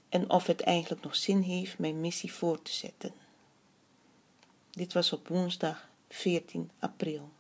En 0.08 0.30
of 0.30 0.46
het 0.46 0.60
eigenlijk 0.60 1.02
nog 1.02 1.16
zin 1.16 1.40
heeft 1.40 1.78
mijn 1.78 2.00
missie 2.00 2.32
voor 2.32 2.62
te 2.62 2.72
zetten. 2.72 3.12
Dit 4.70 4.92
was 4.92 5.12
op 5.12 5.28
woensdag 5.28 5.88
14 6.08 6.70
april. 6.78 7.30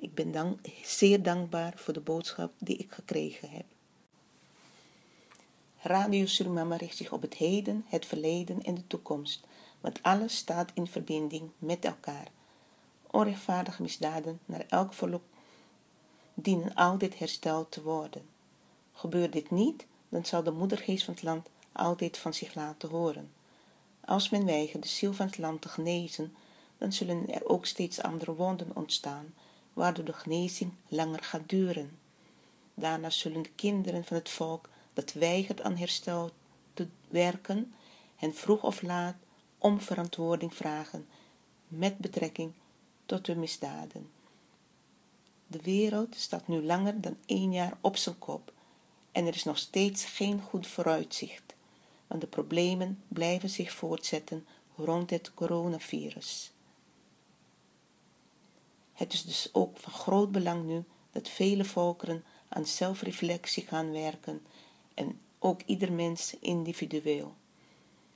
Ik 0.00 0.14
ben 0.14 0.32
dank, 0.32 0.60
zeer 0.84 1.22
dankbaar 1.22 1.72
voor 1.76 1.94
de 1.94 2.00
boodschap 2.00 2.52
die 2.58 2.76
ik 2.76 2.92
gekregen 2.92 3.50
heb. 3.50 3.64
Radio 5.80 6.26
Surimama 6.26 6.76
richt 6.76 6.96
zich 6.96 7.12
op 7.12 7.22
het 7.22 7.34
heden, 7.34 7.84
het 7.88 8.06
verleden 8.06 8.62
en 8.62 8.74
de 8.74 8.86
toekomst, 8.86 9.46
want 9.80 10.02
alles 10.02 10.36
staat 10.36 10.70
in 10.74 10.86
verbinding 10.86 11.50
met 11.58 11.84
elkaar. 11.84 12.28
Onrechtvaardige 13.10 13.82
misdaden 13.82 14.40
naar 14.44 14.64
elk 14.68 14.92
volk 14.92 15.22
dienen 16.34 16.74
altijd 16.74 17.18
hersteld 17.18 17.70
te 17.70 17.82
worden. 17.82 18.22
Gebeurt 18.92 19.32
dit 19.32 19.50
niet, 19.50 19.86
dan 20.08 20.24
zal 20.24 20.42
de 20.42 20.50
moedergeest 20.50 21.04
van 21.04 21.14
het 21.14 21.22
land 21.22 21.48
altijd 21.72 22.18
van 22.18 22.34
zich 22.34 22.54
laten 22.54 22.88
horen. 22.88 23.32
Als 24.00 24.28
men 24.28 24.44
weigert 24.44 24.82
de 24.82 24.88
ziel 24.88 25.12
van 25.12 25.26
het 25.26 25.38
land 25.38 25.60
te 25.60 25.68
genezen, 25.68 26.36
dan 26.78 26.92
zullen 26.92 27.32
er 27.34 27.48
ook 27.48 27.66
steeds 27.66 28.02
andere 28.02 28.34
wonden 28.34 28.70
ontstaan, 28.76 29.34
waardoor 29.72 30.04
de 30.04 30.12
genezing 30.12 30.72
langer 30.88 31.22
gaat 31.22 31.48
duren. 31.48 31.98
Daarna 32.74 33.10
zullen 33.10 33.42
de 33.42 33.50
kinderen 33.54 34.04
van 34.04 34.16
het 34.16 34.28
volk 34.28 34.68
dat 34.92 35.12
weigert 35.12 35.60
aan 35.60 35.76
herstel 35.76 36.30
te 36.74 36.86
werken, 37.08 37.74
hen 38.16 38.34
vroeg 38.34 38.62
of 38.62 38.82
laat 38.82 39.16
om 39.58 39.80
verantwoording 39.80 40.54
vragen 40.54 41.06
met 41.68 41.98
betrekking 41.98 42.52
tot 43.06 43.26
hun 43.26 43.38
misdaden. 43.38 44.10
De 45.46 45.60
wereld 45.62 46.14
staat 46.16 46.48
nu 46.48 46.62
langer 46.62 47.00
dan 47.00 47.16
één 47.26 47.52
jaar 47.52 47.78
op 47.80 47.96
zijn 47.96 48.18
kop 48.18 48.52
en 49.12 49.26
er 49.26 49.34
is 49.34 49.44
nog 49.44 49.58
steeds 49.58 50.04
geen 50.04 50.40
goed 50.42 50.66
vooruitzicht, 50.66 51.54
want 52.06 52.20
de 52.20 52.26
problemen 52.26 53.02
blijven 53.08 53.50
zich 53.50 53.72
voortzetten 53.72 54.46
rond 54.76 55.10
het 55.10 55.34
coronavirus. 55.34 56.52
Het 58.98 59.12
is 59.12 59.24
dus 59.24 59.48
ook 59.52 59.76
van 59.76 59.92
groot 59.92 60.32
belang 60.32 60.64
nu 60.64 60.84
dat 61.10 61.28
vele 61.28 61.64
volkeren 61.64 62.24
aan 62.48 62.66
zelfreflectie 62.66 63.66
gaan 63.66 63.90
werken 63.90 64.46
en 64.94 65.20
ook 65.38 65.60
ieder 65.66 65.92
mens 65.92 66.36
individueel. 66.40 67.34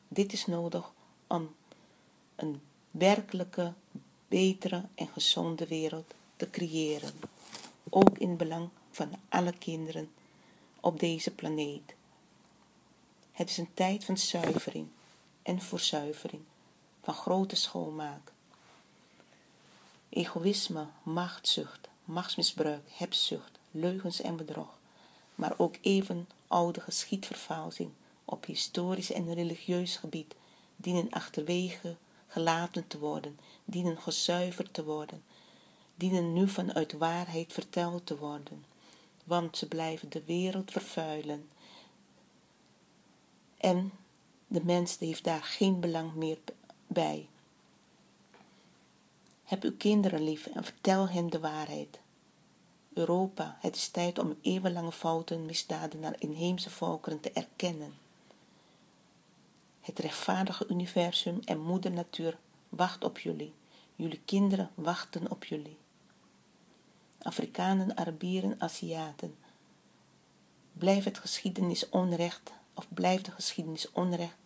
Dit 0.08 0.32
is 0.32 0.46
nodig 0.46 0.92
om 1.26 1.54
een 2.34 2.60
werkelijke, 2.90 3.72
betere 4.28 4.84
en 4.94 5.08
gezonde 5.08 5.66
wereld 5.66 6.14
te 6.36 6.50
creëren, 6.50 7.14
ook 7.88 8.18
in 8.18 8.36
belang 8.36 8.68
van 8.90 9.12
alle 9.28 9.52
kinderen 9.58 10.10
op 10.80 11.00
deze 11.00 11.30
planeet. 11.30 11.94
Het 13.32 13.50
is 13.50 13.58
een 13.58 13.74
tijd 13.74 14.04
van 14.04 14.18
zuivering 14.18 14.88
en 15.42 15.60
verzuivering, 15.60 16.42
van 17.02 17.14
grote 17.14 17.56
schoonmaak. 17.56 18.31
Egoïsme, 20.12 20.86
machtszucht, 21.02 21.88
machtsmisbruik, 22.04 22.88
hebzucht, 22.90 23.58
leugens 23.70 24.20
en 24.20 24.36
bedrog, 24.36 24.78
maar 25.34 25.54
ook 25.56 25.76
even 25.80 26.28
oude 26.46 26.80
geschiedvervalsing 26.80 27.90
op 28.24 28.44
historisch 28.44 29.12
en 29.12 29.34
religieus 29.34 29.96
gebied 29.96 30.34
dienen 30.76 31.10
achterwege 31.10 31.96
gelaten 32.26 32.86
te 32.86 32.98
worden, 32.98 33.38
dienen 33.64 33.98
gezuiverd 33.98 34.74
te 34.74 34.84
worden, 34.84 35.24
dienen 35.94 36.32
nu 36.32 36.48
vanuit 36.48 36.92
waarheid 36.92 37.52
verteld 37.52 38.06
te 38.06 38.18
worden, 38.18 38.64
want 39.24 39.56
ze 39.56 39.68
blijven 39.68 40.10
de 40.10 40.22
wereld 40.24 40.70
vervuilen. 40.70 41.48
En 43.56 43.92
de 44.46 44.64
mens 44.64 44.98
heeft 44.98 45.24
daar 45.24 45.44
geen 45.44 45.80
belang 45.80 46.14
meer 46.14 46.38
bij. 46.86 47.28
Heb 49.52 49.62
uw 49.62 49.76
kinderen 49.76 50.22
lief 50.22 50.46
en 50.46 50.64
vertel 50.64 51.08
hen 51.08 51.30
de 51.30 51.40
waarheid. 51.40 52.00
Europa, 52.92 53.56
het 53.60 53.76
is 53.76 53.88
tijd 53.88 54.18
om 54.18 54.38
eeuwenlange 54.42 54.92
fouten, 54.92 55.46
misdaden 55.46 56.00
naar 56.00 56.14
inheemse 56.18 56.70
volkeren 56.70 57.20
te 57.20 57.30
erkennen. 57.30 57.94
Het 59.80 59.98
rechtvaardige 59.98 60.66
universum 60.68 61.40
en 61.44 61.60
moeder 61.60 61.90
natuur 61.90 62.38
wacht 62.68 63.04
op 63.04 63.18
jullie. 63.18 63.52
Jullie 63.96 64.20
kinderen 64.24 64.70
wachten 64.74 65.30
op 65.30 65.44
jullie. 65.44 65.76
Afrikanen, 67.22 67.96
Arabieren, 67.96 68.54
Aziaten. 68.58 69.36
Blijf 70.72 71.04
het 71.04 71.18
geschiedenis 71.18 71.88
onrecht, 71.88 72.52
of 72.74 72.86
blijft 72.88 73.24
de 73.24 73.30
geschiedenis 73.30 73.92
onrecht 73.92 74.36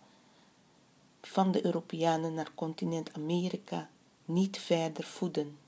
van 1.21 1.53
de 1.53 1.65
Europeanen 1.65 2.35
naar 2.35 2.51
continent 2.55 3.13
Amerika 3.13 3.89
niet 4.27 4.59
verder 4.59 5.05
voeden. 5.05 5.59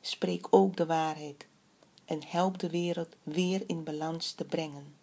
Spreek 0.00 0.46
ook 0.50 0.76
de 0.76 0.86
waarheid 0.86 1.46
en 2.04 2.24
help 2.26 2.58
de 2.58 2.70
wereld 2.70 3.16
weer 3.22 3.62
in 3.66 3.84
balans 3.84 4.32
te 4.32 4.44
brengen. 4.44 4.94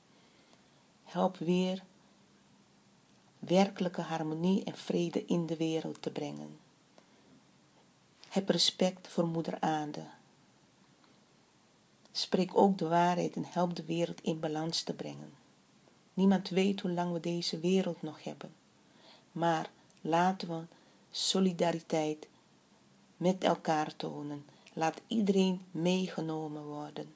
Help 1.03 1.37
weer 1.37 1.83
werkelijke 3.39 4.01
harmonie 4.01 4.63
en 4.63 4.77
vrede 4.77 5.25
in 5.25 5.45
de 5.45 5.57
wereld 5.57 6.01
te 6.01 6.11
brengen. 6.11 6.59
Heb 8.29 8.49
respect 8.49 9.07
voor 9.07 9.27
Moeder 9.27 9.59
Aarde. 9.59 10.03
Spreek 12.11 12.57
ook 12.57 12.77
de 12.77 12.87
waarheid 12.87 13.35
en 13.35 13.45
help 13.45 13.75
de 13.75 13.85
wereld 13.85 14.21
in 14.21 14.39
balans 14.39 14.81
te 14.83 14.93
brengen. 14.93 15.33
Niemand 16.13 16.49
weet 16.49 16.81
hoe 16.81 16.91
lang 16.91 17.13
we 17.13 17.19
deze 17.19 17.59
wereld 17.59 18.01
nog 18.01 18.23
hebben. 18.23 18.53
Maar 19.31 19.69
laten 20.01 20.47
we 20.47 20.63
solidariteit 21.17 22.27
met 23.17 23.43
elkaar 23.43 23.95
tonen. 23.95 24.45
Laat 24.73 25.01
iedereen 25.07 25.65
meegenomen 25.71 26.63
worden. 26.63 27.15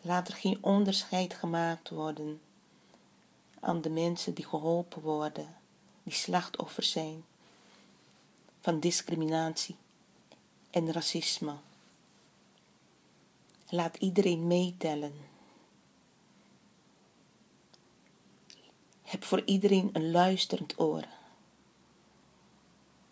Laat 0.00 0.28
er 0.28 0.34
geen 0.34 0.58
onderscheid 0.60 1.34
gemaakt 1.34 1.88
worden 1.90 2.40
aan 3.60 3.80
de 3.80 3.90
mensen 3.90 4.34
die 4.34 4.44
geholpen 4.44 5.02
worden. 5.02 5.56
die 6.02 6.12
slachtoffers 6.12 6.90
zijn 6.90 7.24
van 8.60 8.80
discriminatie 8.80 9.76
en 10.70 10.92
racisme. 10.92 11.54
Laat 13.68 13.96
iedereen 13.96 14.46
meetellen. 14.46 15.14
Heb 19.02 19.24
voor 19.24 19.42
iedereen 19.44 19.90
een 19.92 20.10
luisterend 20.10 20.80
oor. 20.80 21.13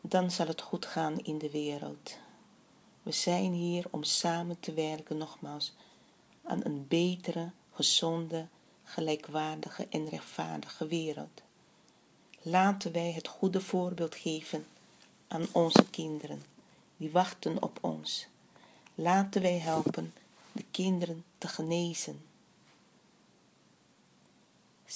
Dan 0.05 0.31
zal 0.31 0.47
het 0.47 0.61
goed 0.61 0.87
gaan 0.87 1.19
in 1.19 1.39
de 1.39 1.51
wereld. 1.51 2.17
We 3.03 3.13
zijn 3.13 3.53
hier 3.53 3.87
om 3.91 4.03
samen 4.03 4.61
te 4.61 4.73
werken, 4.73 5.17
nogmaals, 5.17 5.73
aan 6.45 6.61
een 6.65 6.87
betere, 6.89 7.51
gezonde, 7.73 8.47
gelijkwaardige 8.85 9.87
en 9.91 10.09
rechtvaardige 10.09 10.87
wereld. 10.87 11.43
Laten 12.43 12.93
wij 12.93 13.13
het 13.13 13.29
goede 13.29 13.61
voorbeeld 13.61 14.15
geven 14.15 14.67
aan 15.29 15.47
onze 15.53 15.85
kinderen, 15.91 16.43
die 16.97 17.11
wachten 17.11 17.63
op 17.63 17.79
ons. 17.81 18.27
Laten 18.95 19.43
wij 19.43 19.59
helpen 19.59 20.15
de 20.53 20.65
kinderen 20.71 21.25
te 21.39 21.49
genezen. 21.49 22.25
60% 24.87 24.89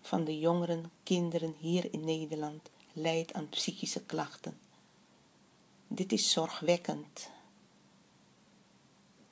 van 0.00 0.24
de 0.24 0.38
jongeren 0.38 0.90
kinderen 1.02 1.54
hier 1.58 1.92
in 1.92 2.04
Nederland 2.04 2.70
lijdt 2.96 3.32
aan 3.32 3.48
psychische 3.48 4.02
klachten. 4.02 4.58
Dit 5.88 6.12
is 6.12 6.30
zorgwekkend. 6.30 7.30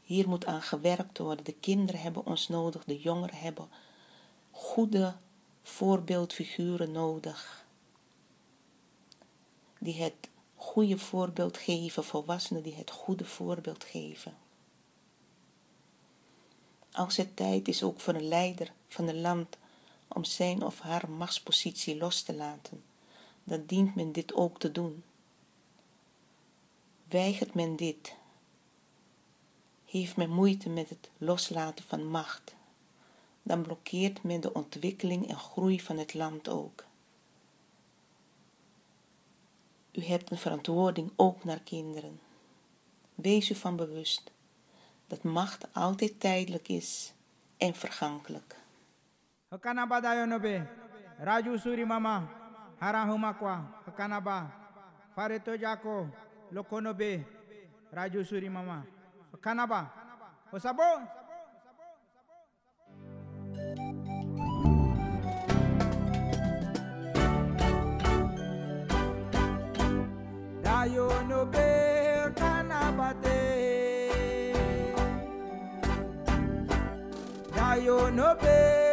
Hier 0.03 0.29
moet 0.29 0.47
aan 0.47 0.63
gewerkt 0.63 1.19
worden. 1.19 1.45
De 1.45 1.55
kinderen 1.55 2.01
hebben 2.01 2.27
ons 2.27 2.49
nodig, 2.49 2.85
de 2.85 3.01
jongeren 3.01 3.39
hebben 3.39 3.69
goede 4.51 5.15
voorbeeldfiguren 5.63 6.93
nodig. 6.93 7.67
Die 9.79 10.03
het 10.03 10.29
goede 10.57 10.99
voorbeeld 10.99 11.59
geven, 11.59 12.05
volwassenen 12.05 12.63
die 12.63 12.75
het 12.75 12.91
goede 12.91 13.25
voorbeeld 13.25 13.85
geven. 13.85 14.37
Als 16.93 17.17
het 17.17 17.37
tijd 17.37 17.69
is 17.69 17.83
ook 17.83 18.01
voor 18.01 18.15
een 18.15 18.29
leider 18.29 18.73
van 18.89 19.09
een 19.09 19.21
land 19.21 19.57
om 20.09 20.25
zijn 20.25 20.63
of 20.63 20.81
haar 20.81 21.11
machtspositie 21.11 21.97
los 21.97 22.23
te 22.23 22.35
laten, 22.35 22.83
dan 23.45 23.65
dient 23.67 23.95
men 23.95 24.13
dit 24.13 24.35
ook 24.35 24.59
te 24.59 24.73
doen. 24.73 25.03
Weigert 27.09 27.55
men 27.55 27.77
dit, 27.77 28.17
heeft 29.85 30.17
men 30.17 30.31
moeite 30.31 30.69
met 30.69 30.89
het 30.89 31.11
loslaten 31.19 31.85
van 31.85 32.07
macht, 32.07 32.55
dan 33.43 33.63
blokkeert 33.63 34.23
men 34.23 34.41
de 34.41 34.53
ontwikkeling 34.53 35.29
en 35.29 35.37
groei 35.37 35.81
van 35.81 35.99
het 35.99 36.15
land 36.15 36.49
ook. 36.49 36.85
U 39.93 40.03
hebt 40.03 40.31
een 40.31 40.39
verantwoording 40.39 41.11
ook 41.17 41.45
naar 41.45 41.61
kinderen. 41.61 42.21
Wees 43.15 43.51
u 43.51 43.55
van 43.55 43.77
bewust 43.77 44.33
dat 45.07 45.23
macht 45.23 45.67
altijd 45.73 46.21
tijdelijk 46.21 46.69
is 46.69 47.13
en 47.57 47.75
vergankelijk. 47.75 48.57
Hakanaba 49.49 50.01
dayonobe, 50.01 50.67
Raju 51.19 51.59
Suri 51.59 51.85
Mama, 51.85 52.29
Harahumakwa, 52.85 53.65
Hakanaba, 53.87 54.51
Fareto 55.17 55.57
Jako, 55.57 56.07
Lokonobe, 56.53 57.25
Raju 57.93 58.25
Surimama, 58.25 58.85
Hakanaba, 59.33 59.91
Osabo. 60.53 60.83
Dayo 70.63 71.09
nobe, 71.29 71.69
Kanabate. 72.37 73.41
Dayo 77.57 78.11
nobe. 78.11 78.84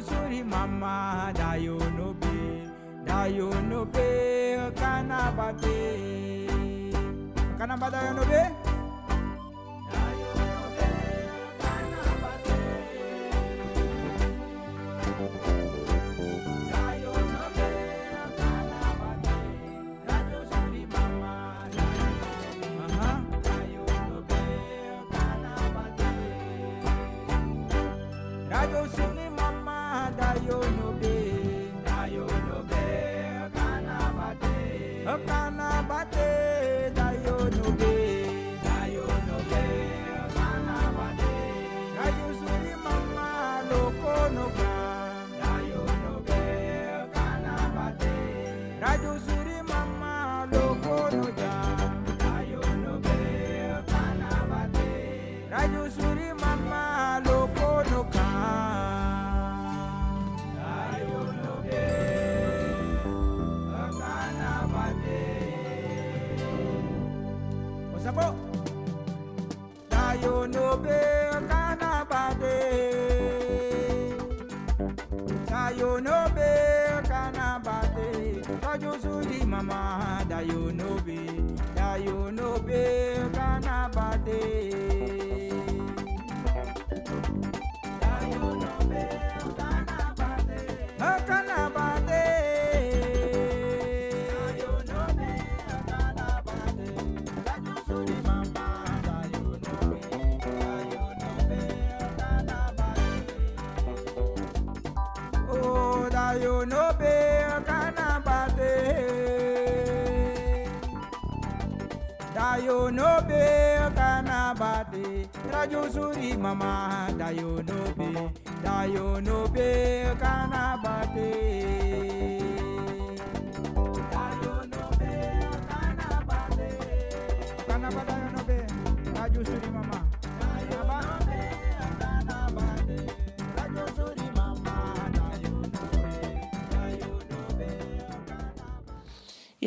Suri 0.00 0.40
mama 0.42 1.30
dayo 1.36 1.76
no 1.92 2.14
be 2.16 2.64
dayo 3.04 3.52
no 3.68 3.84
be 3.84 4.56
kanabate 4.72 6.48
bate 7.76 7.92
kana 7.92 8.14
no 8.16 8.24
be. 8.24 8.59
No 44.32 44.59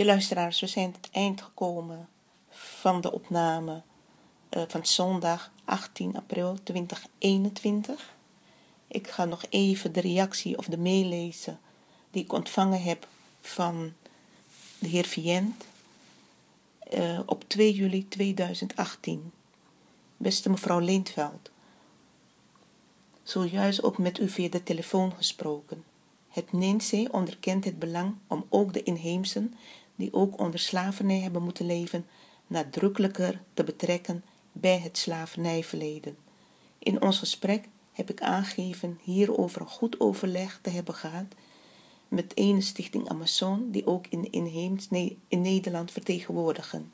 Je 0.04 0.10
luisteraars, 0.10 0.60
we 0.60 0.68
zijn 0.68 0.92
het 0.92 1.10
eind 1.12 1.42
gekomen 1.42 2.10
van 2.50 3.02
de 3.02 3.12
opname 3.12 3.82
eh, 4.50 4.64
van 4.68 4.86
zondag 4.86 5.52
18 5.66 6.16
april 6.16 6.58
2021. 6.64 8.14
Ik 8.88 9.08
ga 9.08 9.26
nog 9.26 9.44
even 9.50 9.94
de 9.94 10.02
reactie 10.02 10.58
of 10.58 10.66
de 10.66 10.78
meelezen 10.78 11.60
die 12.12 12.24
ik 12.24 12.34
ontvangen 12.34 12.82
heb 12.82 13.08
van 13.42 13.94
de 14.80 14.88
heer 14.88 15.06
Vient 15.06 15.66
eh, 16.80 17.20
op 17.26 17.44
2 17.48 17.74
juli 17.74 18.08
2018. 18.08 19.32
Beste 20.18 20.50
mevrouw 20.50 20.80
Leentveld, 20.80 21.52
zojuist 23.24 23.84
ook 23.84 23.98
met 23.98 24.20
u 24.20 24.30
via 24.30 24.50
de 24.50 24.64
telefoon 24.64 25.14
gesproken. 25.16 25.84
Het 26.30 26.52
NINSE 26.52 27.08
onderkent 27.12 27.66
het 27.66 27.80
belang 27.80 28.16
om 28.28 28.46
ook 28.50 28.74
de 28.74 28.84
inheemsen, 28.84 29.54
die 29.96 30.14
ook 30.14 30.40
onder 30.40 30.60
slavernij 30.60 31.20
hebben 31.20 31.44
moeten 31.44 31.66
leven, 31.66 32.06
nadrukkelijker 32.48 33.42
te 33.54 33.64
betrekken 33.64 34.24
bij 34.52 34.80
het 34.80 34.98
slavernijverleden. 34.98 36.18
In 36.80 37.02
ons 37.02 37.20
gesprek 37.20 37.68
heb 37.92 38.10
ik 38.10 38.22
aangegeven 38.22 39.00
hierover 39.04 39.62
een 39.62 39.68
goed 39.68 40.00
overleg 40.00 40.60
te 40.62 40.70
hebben 40.70 40.94
gehad 40.94 41.26
met 42.08 42.38
ene 42.38 42.62
stichting 42.62 43.10
Amazon, 43.10 43.72
die 43.72 43.88
ook 43.88 44.08
in, 44.08 44.32
inheems, 44.32 44.88
in 45.28 45.42
Nederland 45.42 45.92
vertegenwoordigen. 45.92 46.92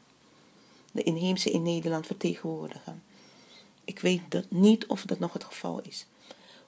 De 0.91 1.03
inheemse 1.03 1.51
in 1.51 1.61
Nederland 1.61 2.05
vertegenwoordigen. 2.05 3.03
Ik 3.83 3.99
weet 3.99 4.21
dat 4.29 4.51
niet 4.51 4.85
of 4.87 5.05
dat 5.05 5.19
nog 5.19 5.33
het 5.33 5.43
geval 5.43 5.81
is. 5.81 6.05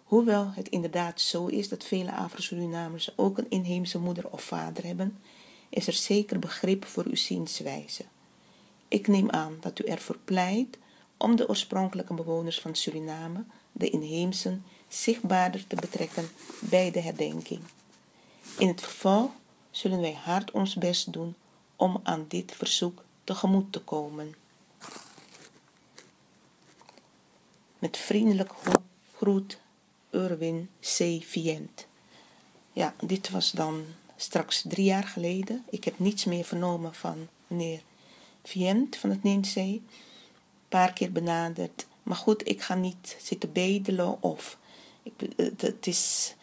Hoewel 0.03 0.51
het 0.53 0.69
inderdaad 0.69 1.21
zo 1.21 1.45
is 1.45 1.69
dat 1.69 1.83
vele 1.83 2.11
Afro-Surinamers 2.11 3.17
ook 3.17 3.37
een 3.37 3.49
inheemse 3.49 3.99
moeder 3.99 4.29
of 4.29 4.41
vader 4.41 4.85
hebben, 4.85 5.17
is 5.71 5.87
er 5.87 5.93
zeker 5.93 6.39
begrip 6.39 6.85
voor 6.85 7.05
uw 7.05 7.15
zienswijze. 7.15 8.03
Ik 8.87 9.07
neem 9.07 9.29
aan 9.29 9.57
dat 9.59 9.79
u 9.79 9.83
ervoor 9.83 10.17
pleit 10.25 10.77
om 11.17 11.35
de 11.35 11.49
oorspronkelijke 11.49 12.13
bewoners 12.13 12.59
van 12.59 12.75
Suriname, 12.75 13.43
de 13.71 13.89
inheemsen, 13.89 14.65
zichtbaarder 14.87 15.67
te 15.67 15.75
betrekken 15.75 16.29
bij 16.59 16.91
de 16.91 16.99
herdenking. 16.99 17.61
In 18.57 18.67
het 18.67 18.81
vervolg 18.81 19.31
zullen 19.71 20.01
wij 20.01 20.13
hard 20.13 20.51
ons 20.51 20.75
best 20.75 21.13
doen 21.13 21.35
om 21.75 21.99
aan 22.03 22.25
dit 22.27 22.51
verzoek 22.55 23.03
tegemoet 23.23 23.71
te 23.71 23.79
komen. 23.79 24.35
Met 27.79 27.97
vriendelijk 27.97 28.51
groet 29.15 29.59
Urwin 30.11 30.69
C. 30.79 31.23
Vient. 31.23 31.87
Ja, 32.73 32.95
dit 32.99 33.29
was 33.29 33.51
dan 33.51 33.85
straks 34.21 34.63
drie 34.67 34.85
jaar 34.85 35.03
geleden. 35.03 35.65
Ik 35.69 35.83
heb 35.83 35.99
niets 35.99 36.25
meer 36.25 36.43
vernomen 36.43 36.93
van 36.93 37.27
meneer 37.47 37.81
Vient 38.43 38.95
van 38.95 39.09
het 39.09 39.23
Nienzee. 39.23 39.73
Een 39.73 40.67
paar 40.67 40.93
keer 40.93 41.11
benaderd. 41.11 41.87
Maar 42.03 42.15
goed, 42.15 42.47
ik 42.47 42.61
ga 42.61 42.75
niet 42.75 43.17
zitten 43.21 43.51
bedelen 43.51 44.21
of... 44.21 44.57
Ik, 45.03 45.13
het 45.57 45.87
is 45.87 46.35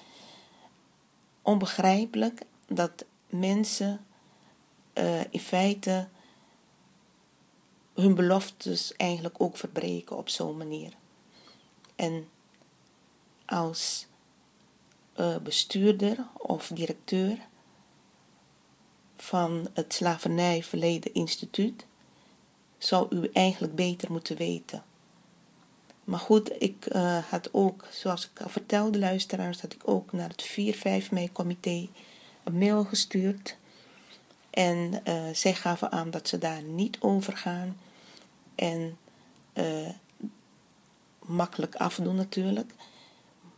onbegrijpelijk 1.42 2.42
dat 2.66 3.04
mensen 3.26 4.06
uh, 4.94 5.20
in 5.30 5.40
feite 5.40 6.08
hun 7.94 8.14
beloftes 8.14 8.96
eigenlijk 8.96 9.34
ook 9.38 9.56
verbreken 9.56 10.16
op 10.16 10.28
zo'n 10.28 10.56
manier. 10.56 10.92
En 11.96 12.28
als 13.46 14.06
uh, 15.16 15.36
bestuurder 15.36 16.26
of 16.36 16.70
directeur 16.74 17.47
van 19.28 19.68
het 19.74 19.94
Slavernijverleden 19.94 21.14
Instituut 21.14 21.86
zou 22.78 23.16
u 23.16 23.30
eigenlijk 23.32 23.74
beter 23.74 24.12
moeten 24.12 24.36
weten. 24.36 24.82
Maar 26.04 26.18
goed, 26.18 26.62
ik 26.62 26.86
uh, 26.94 27.18
had 27.18 27.48
ook, 27.52 27.86
zoals 27.90 28.30
ik 28.34 28.42
al 28.42 28.48
vertelde, 28.48 28.98
luisteraars, 28.98 29.60
had 29.60 29.72
ik 29.72 29.82
ook 29.84 30.12
naar 30.12 30.28
het 30.28 30.48
4-5 31.06 31.10
mei-comité 31.10 31.88
een 32.44 32.58
mail 32.58 32.84
gestuurd. 32.84 33.56
En 34.50 35.00
uh, 35.08 35.22
zij 35.32 35.54
gaven 35.54 35.92
aan 35.92 36.10
dat 36.10 36.28
ze 36.28 36.38
daar 36.38 36.62
niet 36.62 36.96
over 37.00 37.36
gaan. 37.36 37.76
En 38.54 38.98
uh, 39.54 39.88
makkelijk 41.18 41.74
afdoen 41.74 42.16
natuurlijk. 42.16 42.72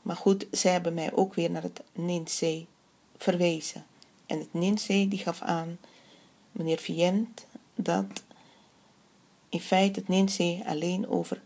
Maar 0.02 0.16
goed, 0.16 0.46
zij 0.50 0.72
hebben 0.72 0.94
mij 0.94 1.12
ook 1.12 1.34
weer 1.34 1.50
naar 1.50 1.62
het 1.62 1.82
NINSE 1.92 2.66
verwezen. 3.16 3.84
En 4.30 4.38
het 4.38 4.52
NINSE 4.52 5.06
die 5.08 5.18
gaf 5.18 5.40
aan, 5.40 5.78
meneer 6.52 6.78
Vient, 6.78 7.46
dat 7.74 8.22
in 9.48 9.60
feite 9.60 10.00
het 10.00 10.08
NINSE 10.08 10.62
alleen 10.66 11.08
over 11.08 11.42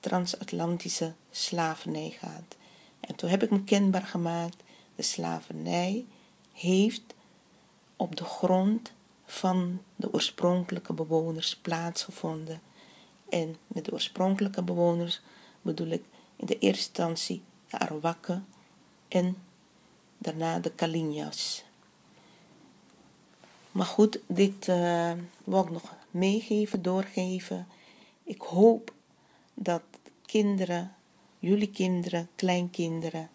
transatlantische 0.00 1.14
slavernij 1.30 2.10
gaat. 2.10 2.56
En 3.00 3.14
toen 3.14 3.30
heb 3.30 3.42
ik 3.42 3.50
me 3.50 3.64
kenbaar 3.64 4.02
gemaakt, 4.02 4.62
de 4.94 5.02
slavernij 5.02 6.04
heeft 6.52 7.14
op 7.96 8.16
de 8.16 8.24
grond 8.24 8.92
van 9.24 9.82
de 9.96 10.12
oorspronkelijke 10.12 10.92
bewoners 10.92 11.56
plaatsgevonden. 11.56 12.60
En 13.28 13.56
met 13.66 13.84
de 13.84 13.92
oorspronkelijke 13.92 14.62
bewoners 14.62 15.20
bedoel 15.62 15.88
ik 15.88 16.02
in 16.36 16.46
de 16.46 16.58
eerste 16.58 16.88
instantie 16.88 17.42
de 17.70 17.78
Arawakken 17.78 18.46
en 19.08 19.36
daarna 20.18 20.58
de 20.58 20.70
Kalinjas. 20.70 21.66
Maar 23.72 23.86
goed, 23.86 24.20
dit 24.26 24.68
uh, 24.68 25.12
wil 25.44 25.62
ik 25.62 25.70
nog 25.70 25.94
meegeven, 26.10 26.82
doorgeven. 26.82 27.66
Ik 28.24 28.40
hoop 28.40 28.92
dat 29.54 29.82
kinderen, 30.26 30.94
jullie 31.38 31.70
kinderen, 31.70 32.28
kleinkinderen, 32.34 33.30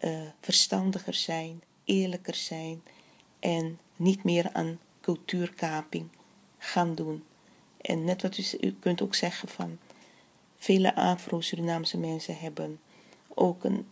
uh, 0.00 0.20
verstandiger 0.40 1.14
zijn, 1.14 1.62
eerlijker 1.84 2.34
zijn 2.34 2.82
en 3.38 3.78
niet 3.96 4.24
meer 4.24 4.52
aan 4.52 4.78
cultuurkaping 5.00 6.08
gaan 6.58 6.94
doen. 6.94 7.24
En 7.80 8.04
net 8.04 8.22
wat 8.22 8.38
u, 8.38 8.44
u 8.60 8.76
kunt 8.80 9.02
ook 9.02 9.14
zeggen 9.14 9.48
van 9.48 9.78
vele 10.56 10.94
Afro-Surinaamse 10.94 11.98
mensen 11.98 12.38
hebben 12.38 12.80
ook 13.28 13.64
een 13.64 13.88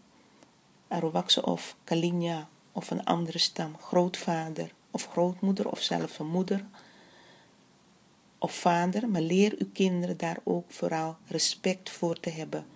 Arawakse 0.89 1.45
of 1.45 1.77
Kalinja 1.85 2.49
of 2.73 2.91
een 2.91 3.05
andere 3.05 3.39
stam, 3.39 3.77
grootvader 3.79 4.73
of 4.93 5.07
grootmoeder 5.07 5.71
of 5.71 5.81
zelfs 5.81 6.19
een 6.19 6.27
moeder 6.27 6.65
of 8.39 8.55
vader, 8.55 9.09
maar 9.09 9.21
leer 9.21 9.55
uw 9.59 9.71
kinderen 9.73 10.17
daar 10.17 10.39
ook 10.45 10.71
vooral 10.71 11.17
respect 11.27 11.91
voor 11.91 12.21
te 12.21 12.31
hebben. 12.31 12.67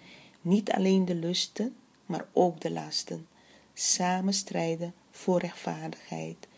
Niet 0.40 0.72
alleen 0.72 1.04
de 1.04 1.14
lusten, 1.14 1.76
maar 2.06 2.26
ook 2.32 2.60
de 2.60 2.70
lasten. 2.70 3.26
Samen 3.74 4.32
strijden 4.32 4.94
voor 5.10 5.40
rechtvaardigheid. 5.40 6.48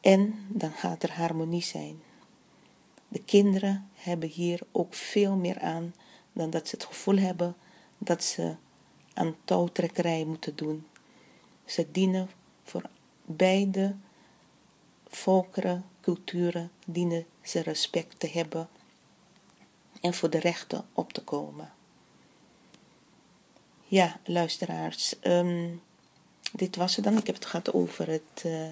En 0.00 0.34
dan 0.48 0.72
gaat 0.72 1.02
er 1.02 1.12
harmonie 1.12 1.62
zijn. 1.62 2.00
De 3.08 3.22
kinderen 3.24 3.88
hebben 3.94 4.28
hier 4.28 4.60
ook 4.72 4.94
veel 4.94 5.36
meer 5.36 5.60
aan 5.60 5.94
dan 6.32 6.50
dat 6.50 6.68
ze 6.68 6.74
het 6.74 6.84
gevoel 6.84 7.16
hebben 7.16 7.56
dat 7.98 8.24
ze 8.24 8.54
aan 9.14 9.36
touwtrekkerij 9.44 10.24
moeten 10.24 10.56
doen. 10.56 10.86
Ze 11.64 11.90
dienen 11.90 12.30
voor 12.64 12.82
beide 13.36 13.94
volkeren, 15.08 15.84
culturen, 16.00 16.70
dienen 16.86 17.26
ze 17.42 17.60
respect 17.60 18.20
te 18.20 18.28
hebben 18.28 18.68
en 20.00 20.14
voor 20.14 20.30
de 20.30 20.38
rechten 20.38 20.86
op 20.92 21.12
te 21.12 21.22
komen. 21.22 21.72
Ja, 23.86 24.20
luisteraars, 24.24 25.14
um, 25.22 25.82
dit 26.52 26.76
was 26.76 26.96
het 26.96 27.04
dan. 27.04 27.16
Ik 27.16 27.26
heb 27.26 27.34
het 27.34 27.46
gehad 27.46 27.72
over 27.72 28.08
het 28.08 28.42
uh, 28.46 28.68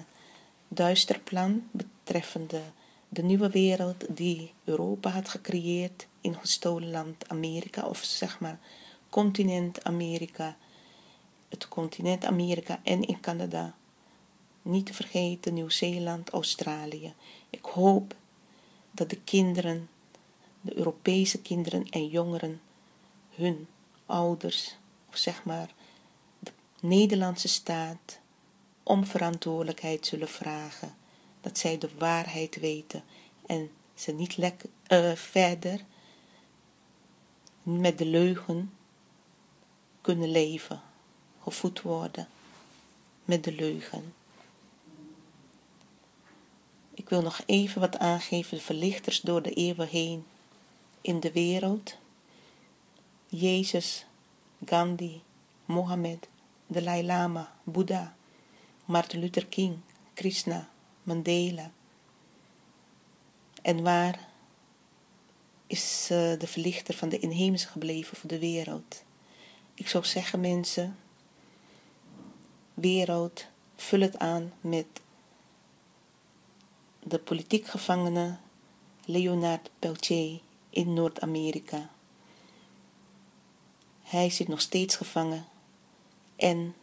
duisterplan 0.67 1.67
betreffende 1.71 2.61
de 3.09 3.23
nieuwe 3.23 3.49
wereld 3.49 4.05
die 4.09 4.53
Europa 4.63 5.09
had 5.09 5.29
gecreëerd 5.29 6.07
in 6.21 6.35
gestolen 6.35 6.89
land 6.89 7.29
Amerika, 7.29 7.87
of 7.87 8.03
zeg 8.03 8.39
maar 8.39 8.59
continent 9.09 9.83
Amerika, 9.83 10.57
het 11.49 11.67
continent 11.67 12.25
Amerika 12.25 12.79
en 12.83 13.01
in 13.01 13.19
Canada. 13.19 13.75
Niet 14.69 14.85
te 14.85 14.93
vergeten 14.93 15.53
Nieuw-Zeeland, 15.53 16.29
Australië. 16.29 17.13
Ik 17.49 17.65
hoop 17.65 18.15
dat 18.91 19.09
de 19.09 19.21
kinderen, 19.21 19.89
de 20.61 20.77
Europese 20.77 21.41
kinderen 21.41 21.89
en 21.89 22.07
jongeren, 22.07 22.61
hun 23.29 23.67
ouders, 24.05 24.75
of 25.09 25.17
zeg 25.17 25.43
maar 25.43 25.73
de 26.39 26.51
Nederlandse 26.81 27.47
staat, 27.47 28.19
om 28.83 29.05
verantwoordelijkheid 29.05 30.05
zullen 30.05 30.29
vragen. 30.29 30.95
Dat 31.41 31.57
zij 31.57 31.77
de 31.77 31.89
waarheid 31.97 32.59
weten 32.59 33.03
en 33.45 33.71
ze 33.93 34.11
niet 34.11 34.37
lekker, 34.37 34.69
uh, 34.87 35.15
verder 35.15 35.85
met 37.63 37.97
de 37.97 38.05
leugen 38.05 38.73
kunnen 40.01 40.31
leven, 40.31 40.81
gevoed 41.43 41.81
worden 41.81 42.27
met 43.25 43.43
de 43.43 43.51
leugen. 43.51 44.13
Ik 47.09 47.15
wil 47.15 47.23
nog 47.23 47.41
even 47.45 47.81
wat 47.81 47.97
aangeven, 47.97 48.61
verlichters 48.61 49.21
door 49.21 49.41
de 49.41 49.53
eeuwen 49.53 49.87
heen 49.87 50.25
in 51.01 51.19
de 51.19 51.31
wereld. 51.31 51.95
Jezus, 53.27 54.05
Gandhi, 54.65 55.21
Mohammed, 55.65 56.27
Dalai 56.67 57.05
Lama, 57.05 57.53
Boeddha, 57.63 58.15
Martin 58.85 59.19
Luther 59.19 59.45
King, 59.45 59.77
Krishna, 60.13 60.69
Mandela. 61.03 61.71
En 63.61 63.83
waar 63.83 64.27
is 65.67 66.09
uh, 66.11 66.39
de 66.39 66.47
verlichter 66.47 66.93
van 66.93 67.09
de 67.09 67.19
inheemse 67.19 67.67
gebleven 67.67 68.17
voor 68.17 68.29
de 68.29 68.39
wereld? 68.39 69.03
Ik 69.73 69.87
zou 69.87 70.05
zeggen 70.05 70.39
mensen, 70.39 70.97
wereld, 72.73 73.45
vul 73.75 73.99
het 73.99 74.17
aan 74.17 74.53
met 74.61 74.87
de 77.09 77.19
politiek 77.19 77.67
gevangene 77.67 78.37
Leonard 79.05 79.69
Peltier 79.79 80.39
in 80.69 80.93
Noord-Amerika. 80.93 81.89
Hij 84.01 84.29
zit 84.29 84.47
nog 84.47 84.61
steeds 84.61 84.95
gevangen 84.95 85.45
en 86.35 86.75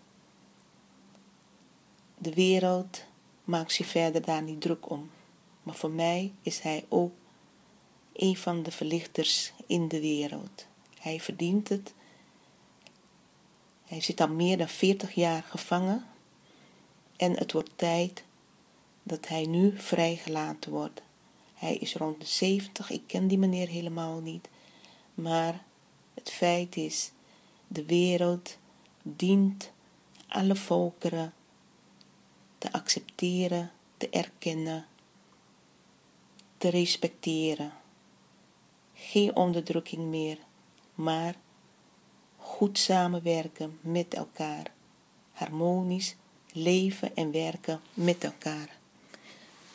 de 2.19 2.35
wereld 2.35 3.05
maakt 3.45 3.73
zich 3.73 3.87
verder 3.87 4.23
daar 4.23 4.43
niet 4.43 4.61
druk 4.61 4.91
om. 4.91 5.11
Maar 5.63 5.75
voor 5.75 5.91
mij 5.91 6.33
is 6.43 6.61
hij 6.61 6.85
ook 6.89 7.13
een 8.13 8.37
van 8.37 8.63
de 8.63 8.71
verlichters 8.71 9.53
in 9.67 9.89
de 9.89 10.01
wereld. 10.01 10.67
Hij 11.01 11.21
verdient 11.21 11.69
het. 11.69 11.95
Hij 13.85 14.01
zit 14.01 14.21
al 14.21 14.29
meer 14.29 14.59
dan 14.59 14.69
40 14.69 15.13
jaar 15.13 15.43
gevangen 15.43 16.07
en 17.17 17.39
het 17.39 17.53
wordt 17.53 17.71
tijd 17.77 18.25
dat 19.07 19.29
hij 19.29 19.47
nu 19.47 19.79
vrijgelaten 19.79 20.71
wordt. 20.71 21.03
Hij 21.55 21.77
is 21.77 21.95
rond 21.95 22.21
de 22.21 22.27
70, 22.27 22.91
ik 22.91 23.03
ken 23.07 23.27
die 23.27 23.39
meneer 23.39 23.69
helemaal 23.69 24.21
niet, 24.21 24.49
maar 25.15 25.65
het 26.15 26.31
feit 26.31 26.77
is, 26.77 27.11
de 27.69 27.85
wereld 27.85 28.57
dient 29.03 29.71
alle 30.29 30.57
volkeren 30.57 31.35
te 32.59 32.73
accepteren, 32.73 33.71
te 33.97 34.09
erkennen, 34.09 34.87
te 36.59 36.69
respecteren. 36.69 37.73
Geen 38.95 39.37
onderdrukking 39.37 40.03
meer, 40.03 40.39
maar 40.95 41.35
goed 42.37 42.79
samenwerken 42.79 43.79
met 43.81 44.15
elkaar, 44.15 44.73
harmonisch 45.33 46.17
leven 46.53 47.17
en 47.17 47.31
werken 47.31 47.81
met 47.95 48.25
elkaar. 48.25 48.76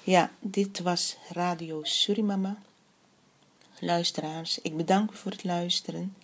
Ja, 0.04 0.32
dit 0.40 0.80
was 0.80 1.18
Radio 1.30 1.84
Surimama. 1.84 2.58
Luisteraars, 3.80 4.62
ik 4.62 4.78
bedank 4.78 5.12
u 5.12 5.16
voor 5.16 5.32
het 5.32 5.44
luisteren. 5.44 6.16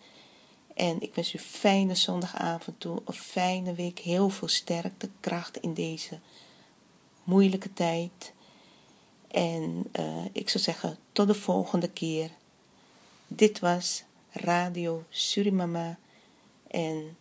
En 0.73 1.01
ik 1.01 1.15
wens 1.15 1.33
u 1.33 1.39
fijne 1.39 1.95
zondagavond 1.95 2.79
toe, 2.79 3.01
een 3.05 3.13
fijne 3.13 3.73
week, 3.73 3.99
heel 3.99 4.29
veel 4.29 4.47
sterkte, 4.47 5.09
kracht 5.19 5.57
in 5.57 5.73
deze 5.73 6.19
moeilijke 7.23 7.73
tijd. 7.73 8.33
En 9.27 9.83
uh, 9.99 10.25
ik 10.31 10.49
zou 10.49 10.63
zeggen, 10.63 10.97
tot 11.11 11.27
de 11.27 11.33
volgende 11.33 11.89
keer. 11.89 12.29
Dit 13.27 13.59
was 13.59 14.03
Radio 14.31 15.03
Surimama. 15.09 15.97
En 16.67 17.17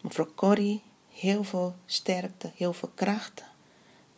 mevrouw 0.00 0.34
Corrie, 0.34 0.82
heel 1.08 1.44
veel 1.44 1.74
sterkte, 1.86 2.50
heel 2.54 2.72
veel 2.72 2.90
kracht. 2.94 3.42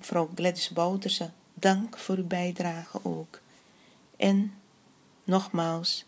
Mevrouw 0.02 0.30
Gladys 0.34 0.70
Bouterse, 0.70 1.30
dank 1.54 1.98
voor 1.98 2.16
uw 2.16 2.26
bijdrage 2.26 3.00
ook. 3.02 3.40
En 4.16 4.54
nogmaals, 5.24 6.04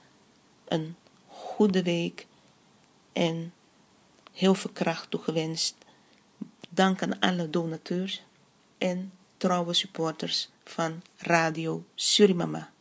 een 0.64 0.97
goede 1.26 1.82
week 1.82 2.26
en 3.12 3.53
heel 4.32 4.55
veel 4.55 4.70
kracht 4.70 5.11
toegewenst. 5.11 5.76
Dank 6.68 7.03
aan 7.03 7.18
alle 7.18 7.51
donateurs 7.51 8.22
en 8.78 9.12
trouwe 9.36 9.74
supporters 9.74 10.49
van 10.64 11.03
Radio 11.16 11.84
Surimama. 11.95 12.73